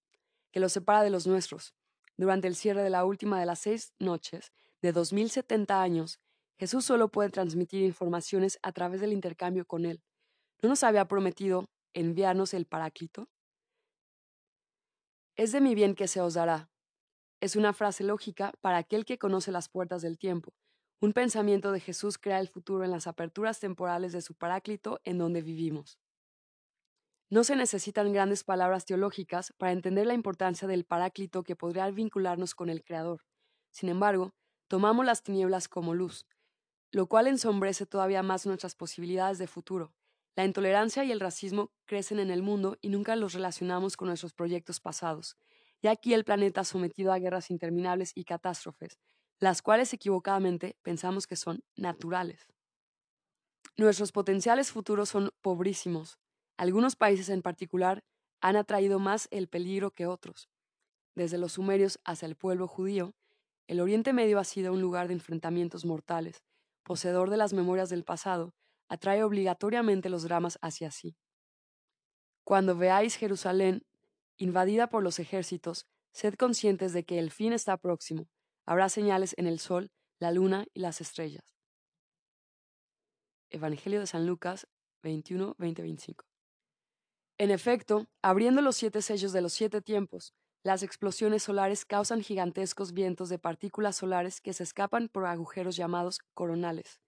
que 0.52 0.60
lo 0.60 0.68
separa 0.68 1.02
de 1.02 1.10
los 1.10 1.26
nuestros. 1.26 1.74
Durante 2.16 2.46
el 2.46 2.54
cierre 2.54 2.84
de 2.84 2.90
la 2.90 3.04
última 3.04 3.40
de 3.40 3.46
las 3.46 3.58
seis 3.58 3.92
noches 3.98 4.52
de 4.80 4.92
2070 4.92 5.82
años, 5.82 6.20
Jesús 6.56 6.84
solo 6.84 7.08
puede 7.08 7.30
transmitir 7.30 7.82
informaciones 7.82 8.60
a 8.62 8.70
través 8.70 9.00
del 9.00 9.12
intercambio 9.12 9.66
con 9.66 9.86
Él. 9.86 10.04
¿No 10.62 10.68
nos 10.68 10.84
había 10.84 11.08
prometido 11.08 11.68
enviarnos 11.94 12.54
el 12.54 12.66
Paráclito? 12.66 13.28
Es 15.34 15.50
de 15.50 15.60
mi 15.60 15.74
bien 15.74 15.96
que 15.96 16.06
se 16.06 16.20
os 16.20 16.34
dará. 16.34 16.70
Es 17.40 17.56
una 17.56 17.72
frase 17.72 18.04
lógica 18.04 18.52
para 18.60 18.76
aquel 18.76 19.04
que 19.04 19.18
conoce 19.18 19.50
las 19.50 19.68
puertas 19.68 20.00
del 20.00 20.16
tiempo. 20.16 20.54
Un 20.98 21.12
pensamiento 21.12 21.72
de 21.72 21.80
Jesús 21.80 22.16
crea 22.16 22.40
el 22.40 22.48
futuro 22.48 22.82
en 22.82 22.90
las 22.90 23.06
aperturas 23.06 23.60
temporales 23.60 24.12
de 24.12 24.22
su 24.22 24.34
Paráclito 24.34 25.00
en 25.04 25.18
donde 25.18 25.42
vivimos. 25.42 25.98
No 27.28 27.44
se 27.44 27.54
necesitan 27.54 28.14
grandes 28.14 28.44
palabras 28.44 28.86
teológicas 28.86 29.52
para 29.58 29.72
entender 29.72 30.06
la 30.06 30.14
importancia 30.14 30.66
del 30.66 30.86
Paráclito 30.86 31.42
que 31.42 31.54
podría 31.54 31.90
vincularnos 31.90 32.54
con 32.54 32.70
el 32.70 32.82
Creador. 32.82 33.26
Sin 33.70 33.90
embargo, 33.90 34.32
tomamos 34.68 35.04
las 35.04 35.22
tinieblas 35.22 35.68
como 35.68 35.92
luz, 35.92 36.26
lo 36.92 37.08
cual 37.08 37.26
ensombrece 37.26 37.84
todavía 37.84 38.22
más 38.22 38.46
nuestras 38.46 38.74
posibilidades 38.74 39.36
de 39.36 39.48
futuro. 39.48 39.92
La 40.34 40.46
intolerancia 40.46 41.04
y 41.04 41.12
el 41.12 41.20
racismo 41.20 41.72
crecen 41.84 42.20
en 42.20 42.30
el 42.30 42.42
mundo 42.42 42.78
y 42.80 42.88
nunca 42.88 43.16
los 43.16 43.34
relacionamos 43.34 43.98
con 43.98 44.08
nuestros 44.08 44.32
proyectos 44.32 44.80
pasados. 44.80 45.36
Y 45.82 45.88
aquí 45.88 46.14
el 46.14 46.24
planeta 46.24 46.64
sometido 46.64 47.12
a 47.12 47.18
guerras 47.18 47.50
interminables 47.50 48.12
y 48.14 48.24
catástrofes, 48.24 48.98
las 49.38 49.62
cuales 49.62 49.92
equivocadamente 49.92 50.76
pensamos 50.82 51.26
que 51.26 51.36
son 51.36 51.62
naturales. 51.76 52.48
Nuestros 53.76 54.12
potenciales 54.12 54.72
futuros 54.72 55.10
son 55.10 55.30
pobrísimos. 55.42 56.18
Algunos 56.56 56.96
países 56.96 57.28
en 57.28 57.42
particular 57.42 58.02
han 58.40 58.56
atraído 58.56 58.98
más 58.98 59.28
el 59.30 59.48
peligro 59.48 59.90
que 59.90 60.06
otros. 60.06 60.48
Desde 61.14 61.38
los 61.38 61.52
sumerios 61.52 61.98
hasta 62.04 62.26
el 62.26 62.36
pueblo 62.36 62.66
judío, 62.66 63.14
el 63.66 63.80
Oriente 63.80 64.12
Medio 64.12 64.38
ha 64.38 64.44
sido 64.44 64.72
un 64.72 64.80
lugar 64.80 65.08
de 65.08 65.14
enfrentamientos 65.14 65.84
mortales, 65.84 66.42
poseedor 66.82 67.30
de 67.30 67.36
las 67.36 67.52
memorias 67.52 67.90
del 67.90 68.04
pasado, 68.04 68.54
atrae 68.88 69.24
obligatoriamente 69.24 70.08
los 70.08 70.22
dramas 70.22 70.58
hacia 70.62 70.90
sí. 70.90 71.16
Cuando 72.44 72.76
veáis 72.76 73.16
Jerusalén 73.16 73.84
invadida 74.36 74.88
por 74.88 75.02
los 75.02 75.18
ejércitos, 75.18 75.86
sed 76.12 76.34
conscientes 76.34 76.92
de 76.92 77.04
que 77.04 77.18
el 77.18 77.30
fin 77.30 77.52
está 77.52 77.76
próximo. 77.76 78.28
Habrá 78.66 78.88
señales 78.88 79.34
en 79.38 79.46
el 79.46 79.60
sol, 79.60 79.92
la 80.18 80.32
luna 80.32 80.66
y 80.74 80.80
las 80.80 81.00
estrellas. 81.00 81.44
Evangelio 83.50 84.00
de 84.00 84.08
San 84.08 84.26
Lucas 84.26 84.66
21, 85.04 85.54
20, 85.56 85.82
25. 85.82 86.24
En 87.38 87.52
efecto, 87.52 88.06
abriendo 88.22 88.62
los 88.62 88.76
siete 88.76 89.02
sellos 89.02 89.32
de 89.32 89.40
los 89.40 89.52
siete 89.52 89.80
tiempos, 89.80 90.34
las 90.64 90.82
explosiones 90.82 91.44
solares 91.44 91.84
causan 91.84 92.22
gigantescos 92.22 92.92
vientos 92.92 93.28
de 93.28 93.38
partículas 93.38 93.96
solares 93.96 94.40
que 94.40 94.52
se 94.52 94.64
escapan 94.64 95.08
por 95.08 95.26
agujeros 95.26 95.76
llamados 95.76 96.18
coronales. 96.34 97.00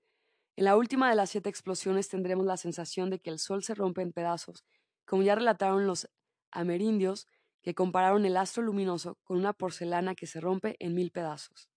En 0.55 0.65
la 0.65 0.77
última 0.77 1.11
de 1.11 1.17
las 1.17 1.31
siete 1.31 1.49
explosiones 1.49 2.09
tendremos 2.09 2.47
la 2.47 2.57
sensación 2.57 3.11
de 3.11 3.19
que 3.19 3.31
el 3.31 3.41
Sol 3.41 3.65
se 3.65 3.75
rompe 3.75 4.03
en 4.03 4.13
pedazos, 4.13 4.65
como 5.05 5.23
ya 5.23 5.35
relataron 5.35 5.89
los 5.89 6.09
amerindios 6.53 7.27
que 7.63 7.75
compararon 7.75 8.25
el 8.27 8.37
astro 8.37 8.63
luminoso 8.63 9.19
con 9.25 9.39
una 9.39 9.53
porcelana 9.53 10.15
que 10.15 10.27
se 10.27 10.41
rompe 10.41 10.77
en 10.81 10.95
mil 10.95 11.11
pedazos. 11.11 11.69